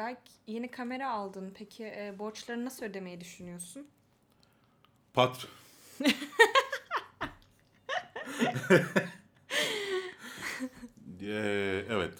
[0.00, 1.52] Berk yeni kamera aldın.
[1.54, 3.86] Peki e, borçları nasıl ödemeyi düşünüyorsun?
[5.14, 5.46] Patr.
[11.22, 12.14] Ee, evet.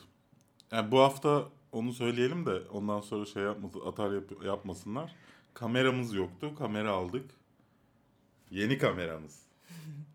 [0.70, 5.16] Yani bu hafta onu söyleyelim de ondan sonra şey yapmasın, atar yap- yapmasınlar.
[5.54, 6.54] Kameramız yoktu.
[6.58, 7.30] Kamera aldık.
[8.50, 9.42] Yeni kameramız.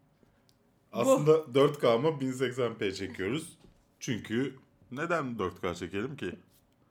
[0.91, 3.57] Aslında 4K ama 1080p çekiyoruz.
[3.99, 4.55] Çünkü
[4.91, 6.35] neden 4K çekelim ki?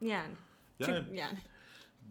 [0.00, 0.34] Yani.
[0.80, 1.38] Yani Çünkü- yani.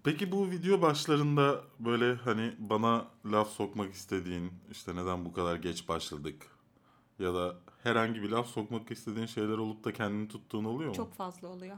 [0.03, 5.87] Peki bu video başlarında böyle hani bana laf sokmak istediğin işte neden bu kadar geç
[5.87, 6.47] başladık
[7.19, 10.95] ya da herhangi bir laf sokmak istediğin şeyler olup da kendini tuttuğun oluyor mu?
[10.95, 11.77] Çok fazla oluyor.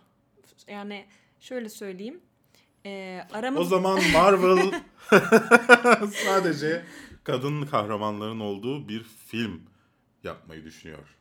[0.67, 1.05] Yani
[1.39, 2.21] şöyle söyleyeyim.
[2.85, 3.61] E, aramız...
[3.61, 4.81] O zaman Marvel
[6.25, 6.85] sadece
[7.23, 9.61] kadın kahramanların olduğu bir film
[10.23, 11.15] yapmayı düşünüyor.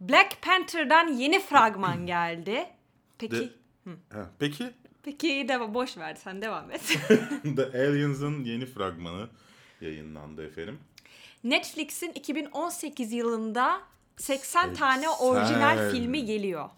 [0.00, 2.66] Black Panther'dan yeni fragman geldi.
[3.18, 3.36] Peki...
[3.36, 3.60] De-
[4.12, 4.70] Ha, peki
[5.02, 6.82] Peki de boş ver sen devam et.
[7.56, 9.28] The Aliens'ın yeni fragmanı
[9.80, 10.78] yayınlandı efendim.
[11.44, 13.80] Netflix'in 2018 yılında
[14.16, 15.90] 80 tane orijinal 80.
[15.90, 16.70] filmi geliyor.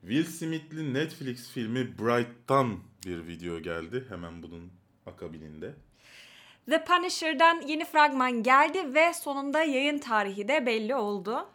[0.00, 4.04] Will Smith'li Netflix filmi Bright'tan bir video geldi.
[4.08, 4.72] Hemen bunun
[5.06, 5.74] akabininde.
[6.70, 11.48] The Punisher'dan yeni fragman geldi ve sonunda yayın tarihi de belli oldu.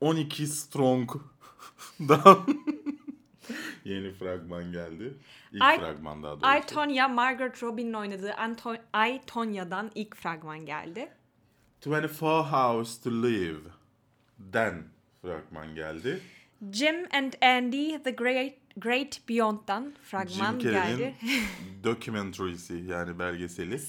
[0.00, 2.46] 12 Strong'dan
[3.86, 5.14] yeni fragman geldi.
[5.52, 6.58] İlk Ay- fragman daha doğrusu.
[6.58, 11.08] I, Tonya, Margaret Robin'in oynadığı Anto- I, Tonya'dan ilk fragman geldi.
[11.86, 13.60] 24 Hours to Live
[14.38, 14.84] den
[15.22, 16.20] fragman geldi.
[16.72, 21.14] Jim and Andy, The Great, Great Beyond'dan fragman Jim geldi.
[21.84, 23.80] documentary'si yani belgeseli.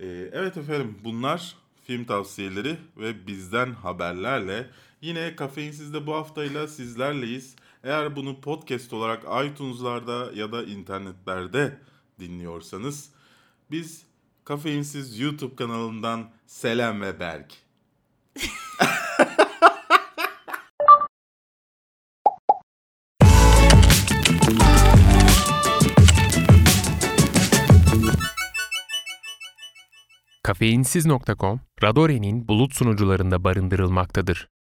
[0.00, 4.66] Ee, evet efendim bunlar film tavsiyeleri ve bizden haberlerle
[5.00, 7.56] yine Kafeinsiz'de bu haftayla sizlerleyiz.
[7.84, 11.78] Eğer bunu podcast olarak iTunes'larda ya da internetlerde
[12.20, 13.10] dinliyorsanız
[13.70, 14.02] biz
[14.44, 17.52] Kafeinsiz YouTube kanalından Selam ve Berk.
[30.42, 34.53] Kafeinsiz.com, Radore'nin bulut sunucularında barındırılmaktadır.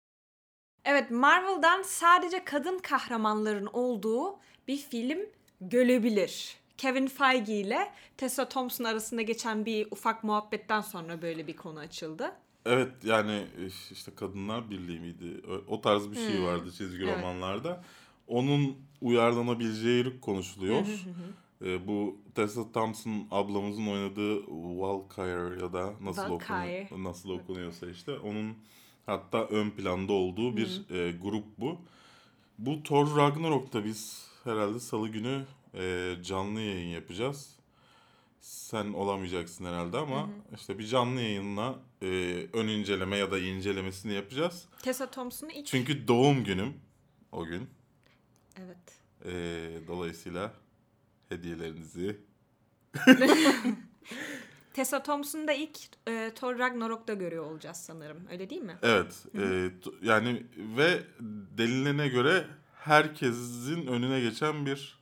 [1.01, 4.35] Evet Marvel'dan sadece kadın kahramanların olduğu
[4.67, 5.19] bir film
[5.61, 6.55] görebilir.
[6.77, 12.31] Kevin Feige ile Tessa Thompson arasında geçen bir ufak muhabbetten sonra böyle bir konu açıldı.
[12.65, 13.47] Evet yani
[13.91, 15.41] işte Kadınlar Birliği miydi?
[15.67, 17.17] O- tarz bir şey vardı çizgi Evet.
[17.17, 17.83] romanlarda.
[18.27, 20.85] Onun uyarlanabileceği konuşuluyor.
[21.65, 24.35] Ee, bu Tessa Thompson ablamızın oynadığı
[24.81, 26.85] Valkyrie ya da nasıl Valkyrie.
[26.85, 28.55] okunuyor, nasıl okunuyorsa işte onun
[29.11, 31.81] hatta ön planda olduğu bir e, grup bu.
[32.57, 37.55] Bu Thor Ragnarok'ta biz herhalde salı günü e, canlı yayın yapacağız.
[38.39, 42.07] Sen olamayacaksın herhalde ama işte bir canlı yayınla e,
[42.53, 44.65] ön inceleme ya da incelemesini yapacağız.
[44.81, 45.65] Tessa Thompson'ın ilk...
[45.65, 46.73] Çünkü doğum günüm
[47.31, 47.69] o gün.
[48.57, 49.01] Evet.
[49.25, 49.31] E,
[49.87, 50.53] dolayısıyla
[51.29, 52.19] hediyelerinizi
[54.73, 55.77] Tessa Thompson'ı da ilk
[56.07, 58.27] e, Thor Ragnarok'ta görüyor olacağız sanırım.
[58.31, 58.75] Öyle değil mi?
[58.81, 59.25] Evet.
[59.39, 59.69] e,
[60.01, 60.43] yani
[60.77, 60.99] ve
[61.57, 62.45] delilene göre
[62.75, 64.99] herkesin önüne geçen bir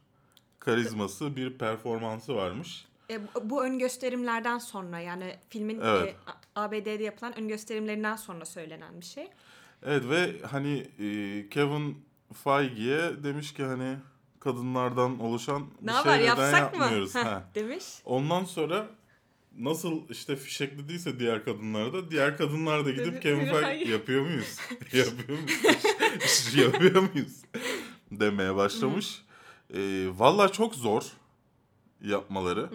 [0.60, 2.86] karizması, bir performansı varmış.
[3.10, 6.16] E, bu- ön gösterimlerden sonra yani filmin Evet.
[6.28, 9.28] e, ABD'de yapılan ön gösterimlerinden sonra söylenen bir şey.
[9.86, 12.06] Evet ve hani e, Kevin
[12.44, 13.98] Feige'ye demiş ki hani
[14.40, 16.82] kadınlardan oluşan bir Ne şey haber neden yapsak mı?
[16.84, 17.16] yapmıyoruz?
[17.16, 17.44] Heh, Ha.
[17.56, 17.86] Demiş.
[18.06, 18.88] Ondan sonra
[19.58, 24.58] nasıl işte fişeklediyse diğer kadınlar da diğer kadınlar da gidip Kevin Feige yapıyor muyuz?
[24.94, 26.56] yapıyor muyuz?
[26.56, 27.42] yapıyor muyuz?
[28.12, 29.22] demeye başlamış.
[29.74, 31.04] Ee, Valla çok zor
[32.02, 32.70] yapmaları.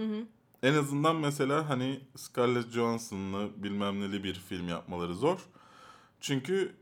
[0.62, 5.38] En azından mesela hani Scarlett Johansson'lı bilmem neli bir film yapmaları zor.
[6.20, 6.72] Çünkü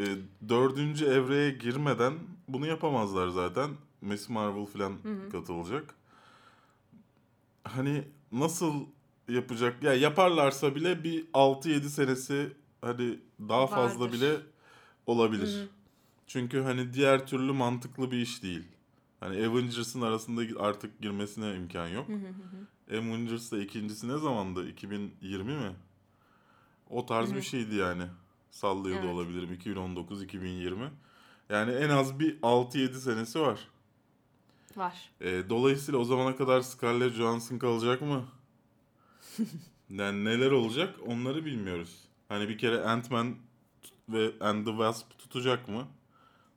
[0.00, 0.04] e,
[0.48, 2.14] dördüncü evreye girmeden
[2.48, 3.70] bunu yapamazlar zaten.
[4.00, 4.98] Miss Marvel falan
[5.32, 5.94] katılacak.
[7.64, 8.86] Hani nasıl
[9.28, 9.82] yapacak?
[9.82, 14.18] Ya yaparlarsa bile bir 6-7 senesi hani daha fazla Vardır.
[14.18, 14.36] bile
[15.06, 15.68] olabilir.
[16.26, 18.62] Çünkü hani diğer türlü mantıklı bir iş değil.
[19.20, 22.06] Hani Avengers'ın arasında artık girmesine imkan yok.
[22.90, 24.68] Avengers'da ikincisi ne zamandı?
[24.68, 25.72] 2020 mi?
[26.90, 28.02] O tarz bir şeydi yani.
[28.50, 29.14] Sallıyor da Evet.
[29.14, 29.54] olabilirim.
[29.54, 30.88] 2019-2020.
[31.50, 33.68] Yani en az bir 6-7 senesi var.
[34.76, 35.10] Var.
[35.20, 38.24] E, dolayısıyla o zamana kadar Scarlett Johansson kalacak mı?
[39.90, 42.08] yani neler olacak onları bilmiyoruz.
[42.28, 43.34] Hani bir kere Ant-Man
[44.08, 45.86] ve and the Wasp tutacak mı?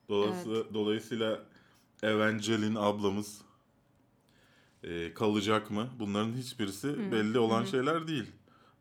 [0.08, 1.44] Dolayısıyla, dolayısıyla
[2.02, 3.40] Evangeline ablamız
[4.82, 5.88] e, kalacak mı?
[5.98, 8.32] Bunların hiçbirisi belli olan şeyler değil.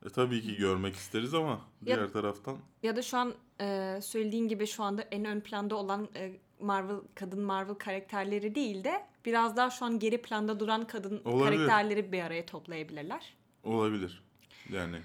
[0.05, 4.67] E, tabii ki görmek isteriz ama diğer taraftan Ya da şu an e, söylediğin gibi
[4.67, 9.69] şu anda en ön planda olan e, Marvel kadın Marvel karakterleri değil de biraz daha
[9.69, 11.57] şu an geri planda duran kadın Olabilir.
[11.57, 13.37] karakterleri bir araya toplayabilirler.
[13.63, 14.24] Olabilir.
[14.69, 14.98] Yani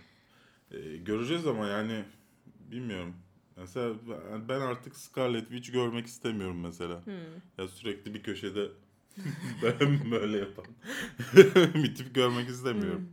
[0.70, 2.04] e, göreceğiz ama yani
[2.70, 3.14] bilmiyorum.
[3.56, 3.94] Mesela
[4.48, 7.02] ben- artık Scarlet Witch görmek istemiyorum mesela.
[7.58, 8.68] Ya sürekli bir köşede
[9.62, 10.64] ben böyle yapan
[11.74, 13.08] bir tip görmek istemiyorum.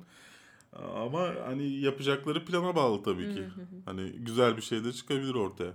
[0.95, 3.44] Ama hani yapacakları plana bağlı tabii ki.
[3.86, 5.74] Hani güzel bir şey de çıkabilir ortaya.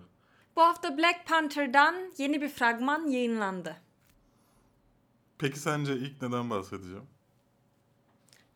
[0.56, 3.76] Bu hafta Black Panther'dan yeni bir fragman yayınlandı.
[5.38, 7.05] Peki sence ilk neden bahsedeceğim?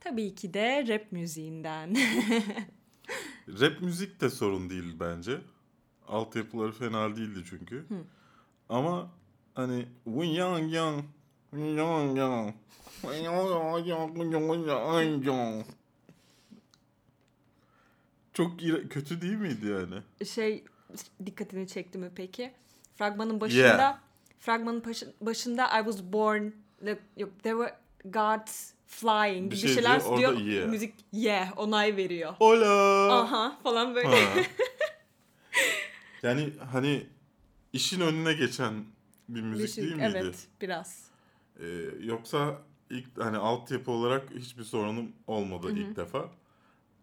[0.00, 1.96] Tabii ki de rap müziğinden.
[3.48, 5.40] Rap müzik de sorun değil bence.
[6.08, 7.86] Altyapıları fena değildi çünkü.
[8.68, 9.10] Ama
[9.54, 11.04] hani Wing Yang Yang
[11.52, 12.54] Yang Yang
[18.32, 18.60] çok
[18.90, 19.94] kötü değil miydi yani?
[20.26, 20.64] şey
[21.26, 22.52] dikkatini çekti mi peki?
[22.96, 23.98] Fragmanın başında Yeah.
[24.38, 26.42] fragmanın başı- başında I was born
[27.16, 30.38] yok there were gods flying Bir bir, şey şeyler diyor, diyor.
[30.38, 30.68] yeah.
[30.68, 32.32] Müzik yeah onay veriyor.
[32.38, 33.12] Hola.
[33.12, 34.08] Aha falan böyle.
[34.08, 34.40] Ha.
[36.22, 37.06] yani hani
[37.72, 38.84] işin önüne geçen
[39.28, 40.12] bir müzik şey- değil miydi?
[40.16, 41.04] Evet biraz.
[41.60, 41.66] Ee,
[42.00, 42.58] yoksa
[42.90, 46.30] ilk hani altyapı olarak hiçbir sorunum olmadı ilk defa.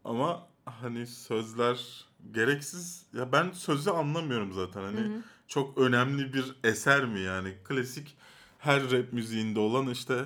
[0.04, 5.12] Ama hani sözler gereksiz ya ben sözü anlamıyorum zaten hani
[5.48, 8.18] çok önemli bir eser mi yani klasik
[8.60, 10.26] her rap müziğinde olan işte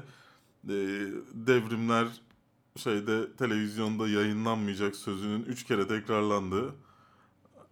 [0.63, 0.71] e,
[1.33, 2.07] devrimler
[2.77, 6.75] şeyde televizyonda yayınlanmayacak sözünün üç kere tekrarlandığı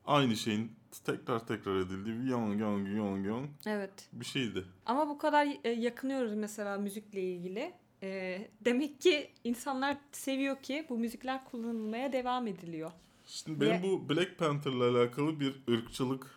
[0.06, 0.72] aynı şeyin
[1.06, 4.10] tekrar tekrar edildiği bir yang yang yang yang Evet.
[4.14, 4.66] bir şeydi.
[4.86, 7.74] Ama bu kadar e, yakınıyoruz mesela müzikle ilgili.
[8.04, 12.92] E, demek ki insanlar seviyor ki bu müzikler kullanılmaya devam ediliyor.
[13.26, 16.28] Şimdi benim Ve- bu Black Panther'la alakalı bir ırkçılık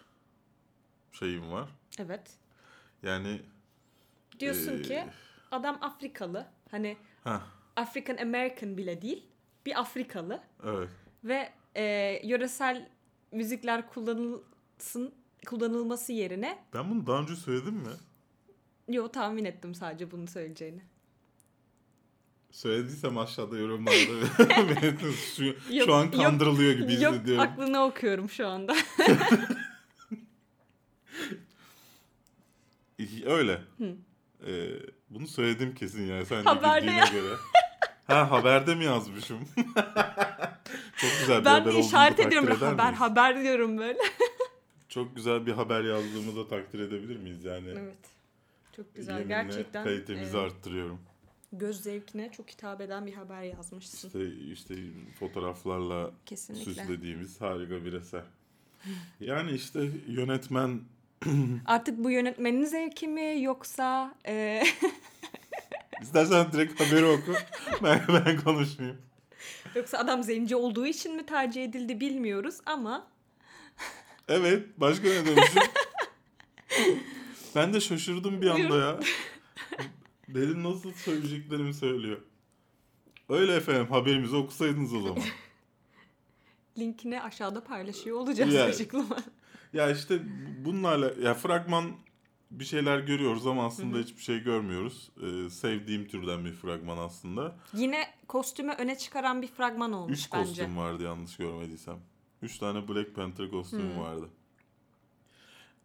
[1.12, 1.68] şeyim var.
[1.98, 2.30] Evet.
[3.02, 3.40] Yani
[4.40, 5.04] Diyorsun Ee, ki
[5.50, 6.46] adam Afrikalı.
[6.70, 7.42] Hani ha
[7.76, 9.26] African American bile değil.
[9.66, 10.40] Bir Afrikalı.
[10.64, 10.88] evet.
[11.24, 11.84] Ve e,
[12.28, 12.88] yöresel
[13.32, 15.14] müzikler kullanılsın
[15.46, 17.88] kullanılması yerine Ben bunu daha önce söyledim mi?
[18.88, 20.82] yo tahmin ettim sadece bunu söyleyeceğini.
[22.50, 23.96] Söylediysem aşağıda yorumlarda
[25.36, 27.42] şu, Yok, şu an yok, kandırılıyor gibi Yok hissediyorum.
[27.42, 28.74] aklını okuyorum şu anda.
[33.26, 33.60] Öyle.
[34.46, 34.68] Ee,
[35.10, 37.04] bunu söyledim kesin yani sen de bildiğine ya.
[37.06, 37.34] göre.
[38.06, 39.38] Ha haberde mi yazmışım?
[40.96, 43.00] Çok güzel bir ben haber işaret ediyorum haber miyiz?
[43.00, 43.98] haber diyorum böyle.
[44.88, 47.68] Çok güzel bir haber yazdığımı da takdir edebilir miyiz yani?
[47.68, 47.96] evet.
[48.76, 49.84] Çok güzel Yeminle gerçekten.
[49.84, 50.98] kalitemizi e, arttırıyorum.
[51.52, 54.08] göz zevkine çok hitap eden bir haber yazmışsın.
[54.08, 54.74] İşte, işte
[55.20, 56.64] fotoğraflarla Kesinlikle.
[56.74, 58.22] süslediğimiz harika bir eser.
[59.20, 60.80] Yani işte yönetmen
[61.66, 64.62] Artık bu yönetmenin zevki mi yoksa e,
[66.02, 67.32] istersen direkt haberi oku.
[67.82, 68.98] Ben, ben konuşmayayım.
[69.74, 73.06] yoksa adam zenci olduğu için mi tercih edildi bilmiyoruz ama
[74.28, 75.62] Evet başka ne demişim?
[77.54, 79.00] ben de şaşırdım bir anda ya.
[80.28, 82.20] Dedim nasıl söyleyeceklerimi söylüyor.
[83.28, 85.22] Öyle efendim haberimizi okusaydınız o zaman.
[86.78, 88.70] linkini aşağıda paylaşıyor olacağız Yani.
[88.70, 89.16] açıklama.
[89.72, 90.22] Ya işte
[90.64, 91.84] bunlarla ya fragman
[92.50, 95.10] bir şeyler görüyoruz ama aslında hiçbir şey görmüyoruz.
[95.22, 97.56] Ee, sevdiğim türden bir fragman aslında.
[97.74, 100.48] Yine kostümü öne çıkaran bir fragman olmuş Üç bence.
[100.48, 101.96] kostüm vardı yanlış görmediysem.
[102.42, 104.28] Üç tane Black Panther kostümü vardı.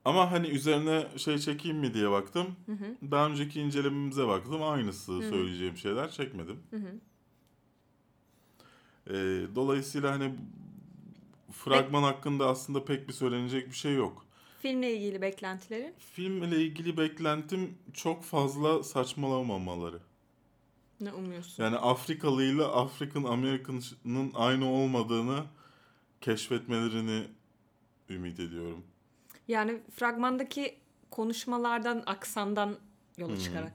[0.06, 2.56] Ama hani üzerine şey çekeyim mi diye baktım.
[3.12, 4.64] Daha önceki incelememize baktım.
[4.64, 6.60] Aynısı söyleyeceğim şeyler çekmedim.
[9.08, 9.14] Ee,
[9.56, 10.36] dolayısıyla hani
[11.66, 14.26] fragman hakkında aslında pek bir söylenecek bir şey yok.
[14.62, 15.94] Filmle ilgili beklentilerin.
[15.98, 20.00] Filmle ilgili beklentim çok fazla saçmalamamaları.
[21.02, 21.64] Ne umuyorsun?
[21.64, 25.44] Yani Afrikalı ile African American'ın aynı olmadığını
[26.22, 27.28] keşfetmelerini
[28.10, 28.84] ümit ediyorum.
[29.48, 30.78] Yani fragmandaki
[31.12, 32.78] konuşmalardan, aksandan
[33.18, 33.74] yola çıkarak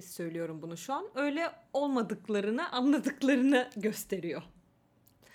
[0.00, 1.06] söylüyorum bunu şu an.
[1.14, 4.42] Öyle olmadıklarını, anladıklarını gösteriyor.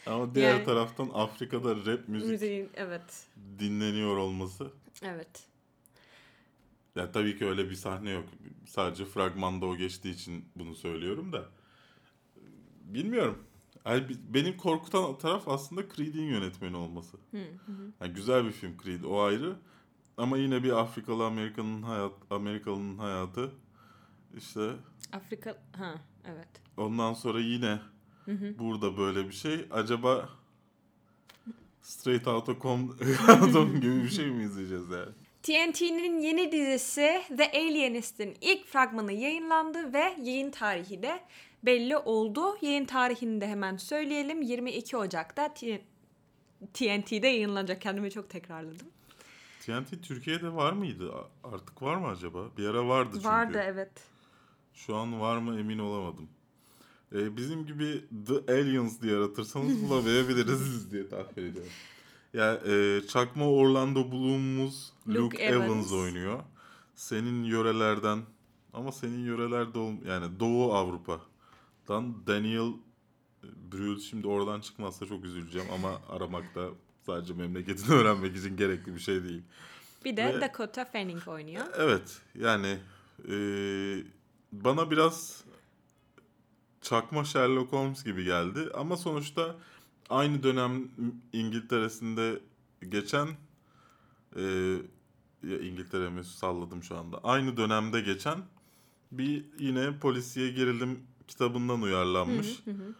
[0.07, 3.25] Ama diğer Yani- taraftan Afrika'da rap müzik Müziğin, evet.
[3.59, 4.71] dinleniyor olması.
[5.01, 5.43] Evet.
[6.95, 8.25] Ya tabii ki öyle bir sahne yok.
[8.65, 11.45] Sadece fragmanda o geçtiği için bunu söylüyorum da.
[12.83, 13.43] Bilmiyorum.
[13.85, 17.17] Yani benim korkutan taraf aslında Creed'in yönetmeni olması.
[18.01, 19.55] Yani güzel bir film Creed o ayrı.
[20.17, 23.51] Ama yine bir Afrikalı Amerikanın hayat Amerikalı'nın hayatı
[24.37, 24.71] İşte
[25.13, 25.95] Afrika ha
[26.25, 26.47] evet.
[26.77, 27.79] ondan sonra yine
[28.59, 29.65] burada böyle bir şey.
[29.71, 30.29] Acaba
[31.81, 35.11] Straight Outta Compton gibi bir şey mi izleyeceğiz yani?
[35.43, 41.19] TNT'nin yeni dizisi The Alienist'in ilk fragmanı yayınlandı ve yayın tarihi de
[41.63, 42.57] belli oldu.
[42.61, 44.41] Yayın tarihini de hemen söyleyelim.
[44.41, 45.53] 22 Ocak'ta
[46.73, 47.81] TNT'de yayınlanacak.
[47.81, 48.87] Kendimi çok tekrarladım.
[49.59, 51.11] TNT Türkiye'de var mıydı?
[51.43, 52.39] Artık var mı acaba?
[52.57, 53.27] Bir ara vardı çünkü.
[53.27, 53.91] Vardı evet.
[54.73, 56.29] Şu an var mı emin olamadım.
[57.15, 61.71] Ee, bizim gibi The Aliens diye aratırsanız bulamayabiliriz diye tahmin ediyorum.
[62.33, 65.65] Ya e, çakma Orlando Bloom'umuz Luke, Luke Evans.
[65.65, 65.91] Evans.
[65.91, 66.39] oynuyor.
[66.95, 68.19] Senin yörelerden
[68.73, 72.73] ama senin yörelerde ol, yani Doğu Avrupa'dan Daniel
[73.43, 76.69] Brühl şimdi oradan çıkmazsa çok üzüleceğim ama aramakta
[77.05, 79.41] sadece memleketini öğrenmek için gerekli bir şey değil.
[80.05, 81.65] Bir de Ve- Dakota Fanning oynuyor.
[81.77, 82.77] Evet yani
[83.29, 83.35] e,
[84.51, 85.43] bana biraz
[86.89, 89.55] çakma Sherlock Holmes gibi geldi ama sonuçta
[90.09, 90.87] aynı dönem
[91.33, 92.39] İngiltere'sinde
[92.89, 93.27] geçen
[94.35, 94.41] e,
[95.43, 98.39] ya İngiltere mi salladım şu anda aynı dönemde geçen
[99.11, 102.61] bir yine polisiye gerilim kitabından uyarlanmış.
[102.65, 102.93] Hı hı.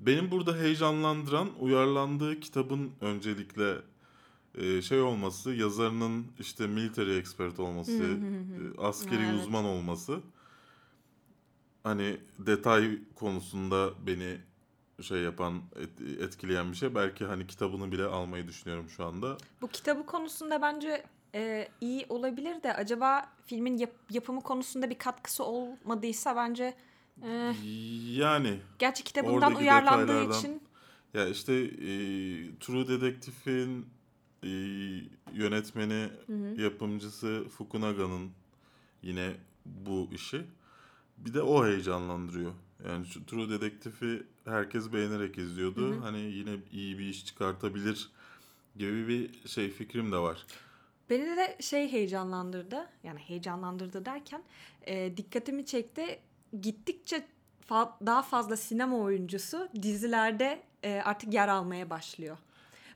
[0.00, 3.76] Benim burada heyecanlandıran uyarlandığı kitabın öncelikle
[4.54, 8.74] e, şey olması, yazarının işte military expert olması, Hı hı hı.
[8.78, 9.40] e, askeri Evet.
[9.40, 10.20] uzman olması.
[11.82, 14.38] Hani detay konusunda beni
[15.02, 16.94] şey yapan, et- etkileyen bir şey.
[16.94, 19.36] Belki hani kitabını bile almayı düşünüyorum şu anda.
[19.62, 25.44] Bu kitabı konusunda bence e, iyi olabilir de acaba filmin yap- yapımı konusunda bir katkısı
[25.44, 26.74] olmadıysa bence
[27.22, 27.54] e,
[28.12, 30.62] Yani gerçi kitabından uyarlandığı için
[31.14, 31.88] ya işte e,
[32.60, 33.86] True Detective'in
[34.42, 34.48] e,
[35.32, 36.08] yönetmeni,
[36.62, 38.30] yapımcısı Fukunaga'nın
[39.02, 39.32] yine
[39.66, 40.44] bu işi.
[41.24, 42.52] Bir de o heyecanlandırıyor.
[42.88, 46.02] Yani şu True Detective'i herkes beğenerek izliyordu.
[46.02, 48.10] Hani yine iyi bir iş çıkartabilir
[48.76, 50.46] gibi bir şey fikrim de var.
[51.10, 52.88] beni de şey heyecanlandırdı.
[53.04, 54.42] Yani heyecanlandırdı derken
[54.86, 56.20] e, dikkatimi çekti.
[56.60, 57.24] Gittikçe
[57.70, 62.38] fa- daha fazla sinema oyuncusu dizilerde e, artık yer almaya başlıyor.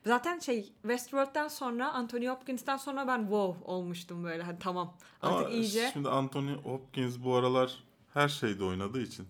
[0.05, 4.43] Zaten şey Westworld'den sonra Anthony Hopkins'ten sonra ben wow olmuştum böyle.
[4.43, 4.93] Hadi tamam.
[5.21, 5.89] Artık Ama iyice.
[5.93, 7.83] şimdi Anthony Hopkins bu aralar
[8.17, 9.27] her şeyde oynadığı için.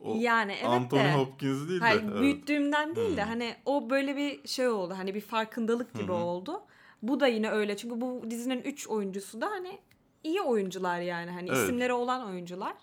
[0.00, 1.14] O yani evet Anthony de.
[1.14, 1.84] Hopkins değil de.
[1.84, 2.20] Hayır, evet.
[2.20, 3.28] büyüttüğümden değil de Hmm.
[3.30, 4.94] hani o böyle bir şey oldu.
[4.96, 6.20] Hani bir farkındalık gibi Hı hı.
[6.24, 6.60] oldu.
[7.02, 7.76] Bu da yine öyle.
[7.76, 9.78] Çünkü bu dizinin 3 oyuncusu da hani
[10.24, 11.30] iyi oyuncular yani.
[11.30, 11.58] Hani Evet.
[11.58, 12.74] isimleri olan oyuncular.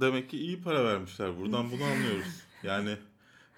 [0.00, 1.38] Demek ki iyi para vermişler.
[1.40, 2.26] Buradan bunu anlıyoruz.
[2.62, 2.96] Yani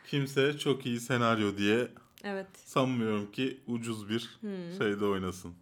[0.07, 1.88] kimse çok iyi senaryo diye
[2.25, 2.47] Evet.
[2.65, 4.79] sanmıyorum ki ucuz bir Hmm.
[4.79, 5.55] şeyde oynasın.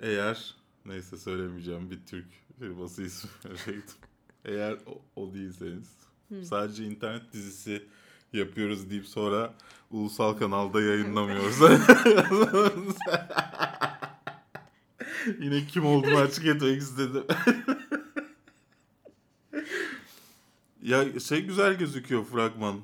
[0.00, 2.26] Eğer neyse söylemeyeceğim bir Türk
[2.58, 3.30] firması ismi
[3.64, 3.82] şeydi.
[4.44, 6.44] Eğer o, o değilseniz Hmm.
[6.44, 7.82] sadece internet dizisi
[8.32, 9.54] yapıyoruz deyip sonra
[9.90, 11.56] ulusal kanalda yayınlamıyoruz.
[15.40, 17.24] Yine kim olduğunu açık etmek istedim.
[20.82, 22.80] ya şey güzel gözüküyor fragman.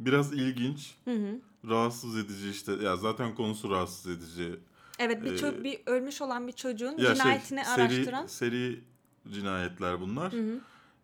[0.00, 0.94] Biraz ilginç.
[1.04, 1.40] Hı hı.
[1.68, 2.72] Rahatsız edici işte.
[2.72, 4.56] Ya zaten konusu rahatsız edici.
[4.98, 8.26] Evet bir, ço- Ee, bir ölmüş olan bir çocuğun Ya cinayetini şey, araştıran.
[8.26, 8.80] Seri, seri
[9.34, 10.32] cinayetler bunlar.
[10.32, 10.58] Hı hı.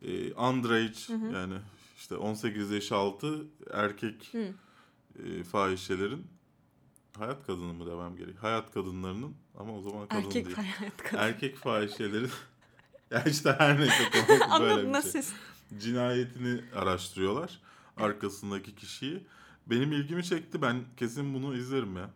[0.05, 1.35] Ee, underage hı.
[1.35, 1.55] yani
[1.97, 4.49] işte 18 yaş altı erkek Hı.
[5.25, 6.27] e, fahişelerin
[7.19, 8.43] hayat kadını mı demem gerek?
[8.43, 10.57] Hayat kadınlarının ama o zaman kadın Erkek değil.
[10.79, 11.23] hayat kadın.
[11.23, 12.31] Erkek fahişelerin
[13.11, 15.23] ya işte her neyse konu böyle bir şey.
[15.79, 17.61] Cinayetini araştırıyorlar.
[17.97, 19.27] Arkasındaki kişiyi.
[19.67, 20.63] Benim ilgimi çekti.
[20.63, 22.11] Ben kesin bunu izlerim ya.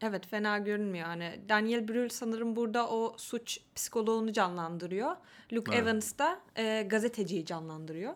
[0.00, 1.06] Evet fena görünmüyor.
[1.06, 5.16] Hani Daniel Brühl sanırım burada o suç psikoloğunu canlandırıyor.
[5.52, 5.82] Luke Evet.
[5.86, 8.14] Evans da e, gazeteciyi canlandırıyor.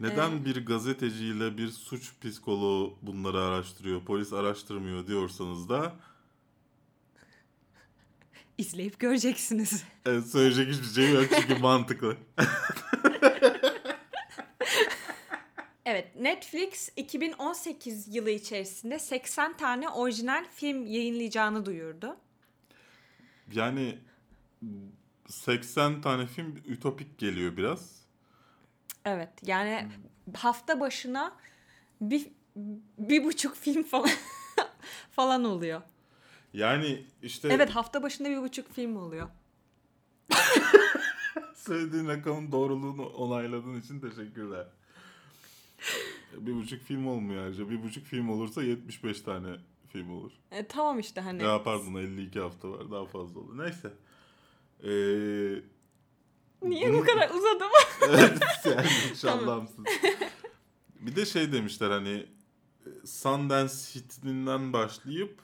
[0.00, 5.92] Neden Ee, bir gazeteciyle bir suç psikoloğu bunları araştırıyor, polis araştırmıyor diyorsanız da
[8.58, 9.84] İzleyip göreceksiniz.
[10.06, 12.16] evet, söyleyecek hiçbir şey yok çünkü mantıklı.
[15.90, 22.16] Evet, Netflix 2018 yılı içerisinde 80 tane orijinal film yayınlayacağını duyurdu.
[23.52, 23.98] Yani
[25.28, 28.02] 80 tane film ütopik geliyor biraz.
[29.04, 29.88] Evet, yani
[30.36, 31.36] hafta başına
[32.00, 32.26] bir,
[32.98, 34.10] bir buçuk film falan
[35.10, 35.82] falan oluyor.
[36.52, 39.28] Yani işte Evet, hafta başında bir buçuk film oluyor.
[41.54, 44.66] söylediğin rakamın doğruluğunu onayladığın için teşekkürler.
[46.36, 47.70] Bir buçuk film olmuyor ayrıca.
[47.70, 49.56] Bir buçuk film olursa 75 tane
[49.92, 50.32] film olur.
[50.50, 51.42] E, tamam işte hani.
[51.42, 53.58] Ya pardon 52 hafta var daha fazla olur.
[53.58, 53.92] Neyse.
[54.82, 55.62] Ee,
[56.68, 57.70] Niye Bunu- bu kadar uzadı mı?
[58.08, 59.84] evet yani inşallahımsın.
[61.00, 62.26] Bir de şey demişler hani
[63.04, 65.40] Sundance hitinden başlayıp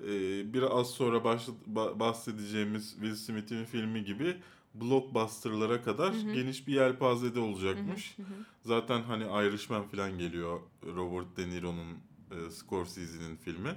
[0.00, 0.08] e,
[0.54, 4.36] biraz sonra başla- ba- bahsedeceğimiz Will Smith'in filmi gibi
[4.74, 8.16] blockbusterlara kadar geniş bir yelpazede olacakmış.
[8.62, 10.60] Zaten hani Irishman falan geliyor.
[10.84, 11.98] Robert De Niro'nun
[12.30, 13.76] e, Scorsese'nin filmi.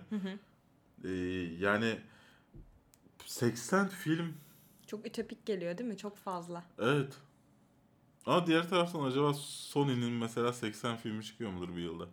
[1.03, 1.09] E,
[1.59, 1.99] yani
[3.25, 4.33] 80 film
[4.87, 5.97] Çok ütopik geliyor değil mi?
[5.97, 6.63] Çok fazla.
[6.79, 7.13] Evet.
[8.25, 12.07] Ama diğer taraftan acaba Sony'nin mesela 80 filmi çıkıyor mudur bir yılda?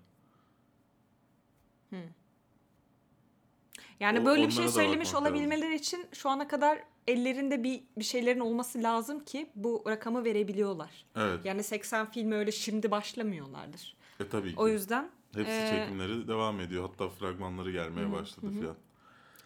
[4.01, 8.41] Yani O- böyle bir şey söylemiş olabilmeleri için şu ana kadar ellerinde bir bir şeylerin
[8.41, 11.07] olması lazım ki bu rakamı verebiliyorlar.
[11.17, 11.45] Evet.
[11.45, 13.97] Yani 80 filmi öyle şimdi başlamıyorlardır.
[14.21, 14.61] E tabii ki.
[14.61, 16.89] O yüzden Hepsi e, çekimleri devam ediyor.
[16.89, 18.77] Hatta fragmanları gelmeye başladı filan.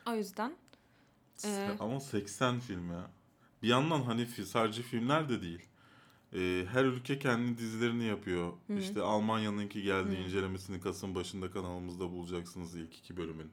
[0.06, 0.56] o yüzden
[1.44, 3.10] e, Ama 80 film ya.
[3.62, 5.66] Bir yandan hani sadece filmler de değil.
[6.32, 8.52] E, her ülke kendi dizilerini yapıyor.
[8.78, 13.50] İşte Almanya'nınki geldi incelemesini Kasım başında kanalımızda bulacaksınız ilk iki bölümün.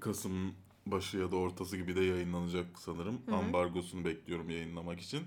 [0.00, 0.54] Kasım
[0.86, 3.20] başı ya da ortası gibi de yayınlanacak sanırım.
[3.32, 5.20] Ambargosunu bekliyorum yayınlamak için.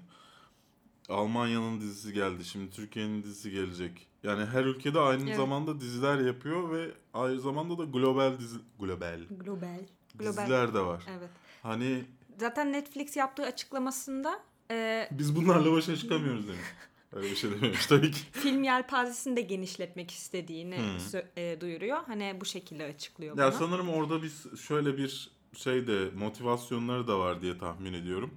[1.10, 2.46] Almanya'nın dizisi geldi.
[2.46, 4.08] Şimdi Türkiye'nin dizisi gelecek.
[4.24, 5.36] Yani her ülkede aynı Evet.
[5.36, 9.80] zamanda diziler yapıyor ve aynı zamanda da global dizi global global.
[10.20, 11.04] Diziler de var.
[11.18, 11.30] Evet.
[11.64, 12.04] Hani
[12.40, 14.40] Zaten Netflix yaptığı açıklamasında
[14.72, 16.62] e, biz bunlarla başa çıkamıyoruz demiş.
[17.14, 18.20] Öyle bir şey dememiş tabii ki.
[18.32, 21.98] film yelpazesini de genişletmek istediğini sö- e, duyuruyor.
[22.08, 23.60] Hani bu şekilde açıklıyor Ya bunu.
[23.60, 28.34] sanırım orada biz şöyle bir şey de motivasyonları da var diye tahmin ediyorum.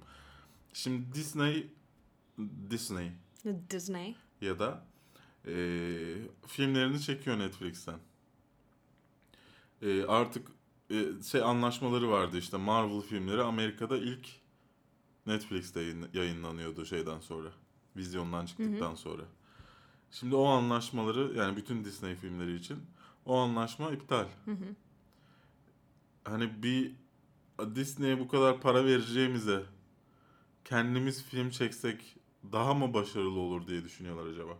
[0.73, 1.67] Şimdi Disney
[2.69, 3.11] Disney
[3.69, 4.15] Disney.
[4.41, 4.85] ya da
[5.47, 6.15] eee,
[6.47, 7.99] filmlerini çekiyor Netflix'ten.
[9.81, 10.47] Eee, artık
[10.89, 14.27] eee, şey anlaşmaları vardı işte Marvel filmleri Amerika'da ilk
[15.25, 17.49] Netflix'te yayın- yayınlanıyordu şeyden sonra.
[17.95, 19.23] Vizyondan çıktıktan sonra.
[20.11, 22.77] Şimdi o anlaşmaları yani bütün Disney filmleri için
[23.25, 24.25] o anlaşma iptal.
[26.23, 26.91] Hani bir
[27.75, 29.63] Disney'e bu kadar para vereceğimize
[30.65, 32.15] kendimiz film çeksek
[32.51, 34.57] daha mı başarılı olur diye düşünüyorlar acaba?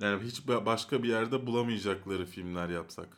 [0.00, 3.16] Yani hiç ba- başka bir yerde bulamayacakları filmler yapsak.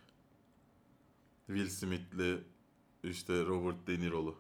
[1.46, 2.38] Will Smith'li
[3.04, 4.36] işte Robert De Niro'lu.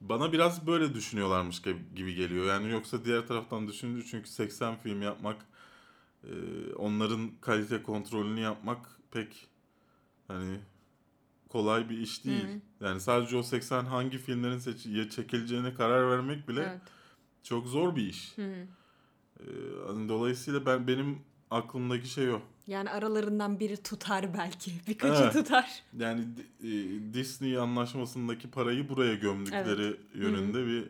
[0.00, 1.62] Bana biraz böyle düşünüyorlarmış
[1.94, 2.46] gibi geliyor.
[2.46, 5.46] Yani yoksa diğer taraftan düşününce çünkü 80 film yapmak,
[6.24, 6.30] e,
[6.74, 9.48] onların kalite kontrolünü yapmak pek
[10.28, 10.60] hani
[11.48, 12.46] kolay bir iş değil.
[12.80, 16.80] Yani sadece o 80 hangi filmlerin seç- çekileceğine karar vermek bile Evet.
[17.42, 18.34] çok zor bir iş.
[18.38, 19.44] Ee,
[19.86, 21.18] hani dolayısıyla ben benim
[21.50, 22.40] aklımdaki şey o.
[22.66, 24.70] Yani aralarından biri tutar belki.
[24.88, 25.32] Birkaçı Evet.
[25.32, 25.82] tutar.
[25.98, 26.20] Yani
[26.62, 26.68] e,
[27.14, 30.84] Disney anlaşmasındaki parayı buraya gömdükleri yönünde bir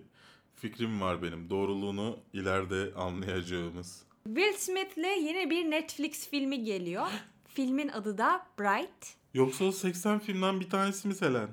[0.55, 1.51] fikrim var benim.
[1.51, 4.03] Doğruluğunu ileride anlayacağımız.
[4.27, 7.07] Will Smith'le yeni bir Netflix filmi geliyor.
[7.49, 9.18] Filmin adı da Bright.
[9.35, 11.49] Yoksa o 80 filmden bir tanesi mi Selen?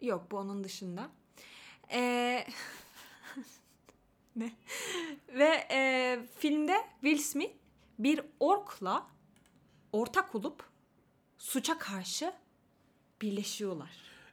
[0.00, 1.10] Yok bu onun dışında.
[1.92, 2.46] Ee,
[4.36, 4.52] ne?
[5.34, 7.52] Ve e, filmde Will Smith
[7.98, 9.06] bir orkla
[9.92, 10.62] ortak olup
[11.38, 12.32] suça karşı
[13.22, 13.90] birleşiyorlar.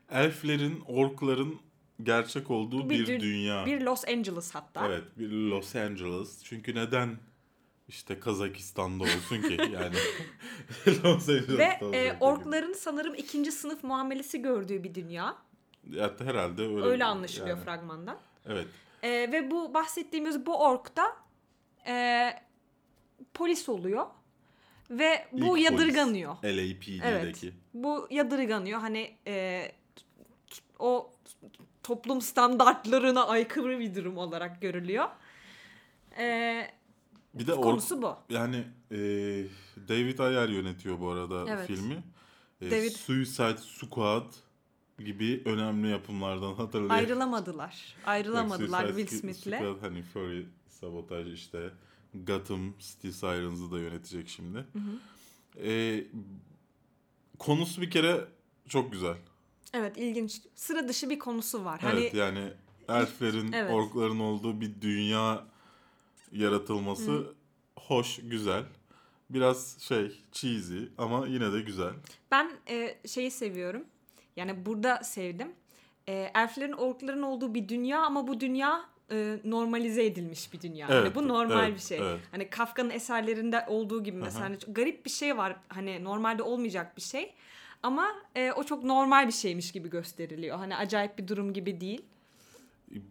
[0.09, 1.59] Elflerin, orkların
[2.03, 3.65] gerçek olduğu bir, dü- dünya.
[3.65, 4.87] Bir Los Angeles hatta.
[4.87, 6.43] Evet, bir Los Angeles.
[6.43, 7.17] Çünkü neden
[7.87, 9.95] işte Kazakistan'da olsun ki yani
[11.57, 15.37] Ve e, orkların sanırım ikinci sınıf muamelesi gördüğü bir dünya.
[15.89, 16.81] Ya, herhalde öyle.
[16.81, 17.65] Öyle anlaşılıyor yani.
[17.65, 18.17] fragmandan.
[18.45, 18.67] Evet.
[19.03, 21.15] E, ve bu bahsettiğimiz bu ork da
[21.87, 22.27] e,
[23.33, 24.05] polis oluyor.
[24.91, 26.35] Ve bu İlk yadırganıyor.
[26.43, 27.01] LAPD'deki.
[27.03, 27.43] Evet.
[27.73, 28.79] Bu yadırganıyor.
[28.79, 29.65] Hani e,
[30.79, 31.11] o
[31.83, 35.09] toplum standartlarına aykırı bir durum olarak görülüyor.
[36.17, 36.67] E,
[37.33, 38.15] Bir de konusu bu.
[38.29, 38.55] yani
[38.91, 38.97] e,
[39.87, 41.67] David Ayer yönetiyor bu arada Evet.
[41.67, 42.03] filmi.
[42.61, 44.33] E, David- Suicide Squad
[44.99, 46.89] gibi önemli yapımlardan hatırlayın.
[46.89, 47.95] Ayrılamadılar.
[48.05, 49.41] Ayrılamadılar Will Smith'le.
[49.57, 51.69] Squad hani Fury, Sabotage işte
[52.13, 54.65] Gotham, City Sirens'ı da yönetecek şimdi.
[55.63, 56.03] E,
[57.39, 58.25] konusu bir kere
[58.69, 59.15] çok güzel.
[59.73, 60.41] Evet ilginç.
[60.55, 61.79] Sıra dışı bir konusu var.
[61.81, 62.53] Hani Evet yani
[62.89, 63.71] elflerin, Evet.
[63.71, 65.45] orkların olduğu bir dünya
[66.31, 67.33] yaratılması
[67.79, 68.63] hoş, güzel.
[69.29, 71.93] Biraz şey, cheesy ama yine de güzel.
[72.31, 73.83] Ben e, şeyi seviyorum.
[74.35, 75.51] Yani burada sevdim.
[76.07, 80.87] E, elflerin, orkların olduğu bir dünya ama bu dünya e, normalize edilmiş bir dünya.
[80.91, 81.97] Evet, hani bu normal evet, bir şey.
[81.97, 82.19] evet.
[82.31, 85.55] Hani Kafka'nın eserlerinde olduğu gibi mesela hani çok garip bir şey var.
[85.67, 87.33] Hani normalde olmayacak bir şey.
[87.83, 90.57] Ama e, o çok normal bir şeymiş gibi gösteriliyor.
[90.57, 92.01] Hani acayip bir durum gibi değil.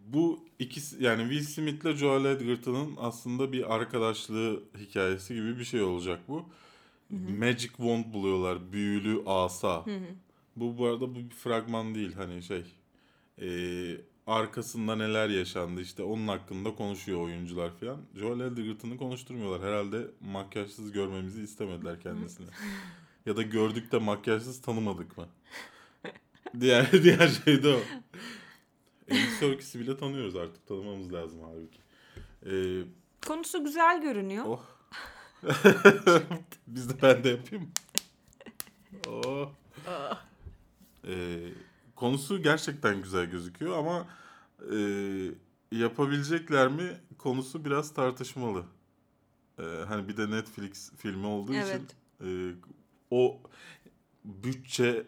[0.07, 5.81] Bu ikisi yani Will Smith ile Joel Edgerton'ın aslında bir arkadaşlığı hikayesi gibi bir şey
[5.81, 6.45] olacak bu.
[7.39, 8.71] Magic Wand buluyorlar.
[8.71, 9.85] Büyülü asa.
[10.55, 12.63] Bu bu arada bu bir fragman değil hani şey.
[13.41, 18.01] Ee, arkasında neler yaşandı işte onun hakkında konuşuyor oyuncular falan.
[18.15, 19.69] Joel Edgerton'ı konuşturmuyorlar.
[19.69, 22.47] Herhalde makyajsız görmemizi istemediler kendisini.
[23.25, 25.27] ya da gördük de makyajsız tanımadık mı?
[26.59, 27.79] diğer diğer şey de o.
[29.11, 30.67] Andy Serkis'i bile tanıyoruz artık.
[30.67, 31.79] Tanımamız lazım halbuki.
[32.45, 32.83] Ee,
[33.27, 34.45] Konusu güzel görünüyor.
[34.47, 34.63] oh.
[36.67, 37.71] Biz de ben de yapayım.
[39.07, 39.49] Oh.
[41.07, 41.39] Ee,
[41.95, 44.07] konusu gerçekten güzel gözüküyor ama
[44.71, 44.77] e,
[45.71, 48.63] yapabilecekler mi konusu biraz tartışmalı.
[49.59, 51.95] Ee, hani bir de Netflix filmi olduğu için Evet.
[52.21, 52.55] e,
[53.11, 53.39] o
[54.25, 55.03] bütçe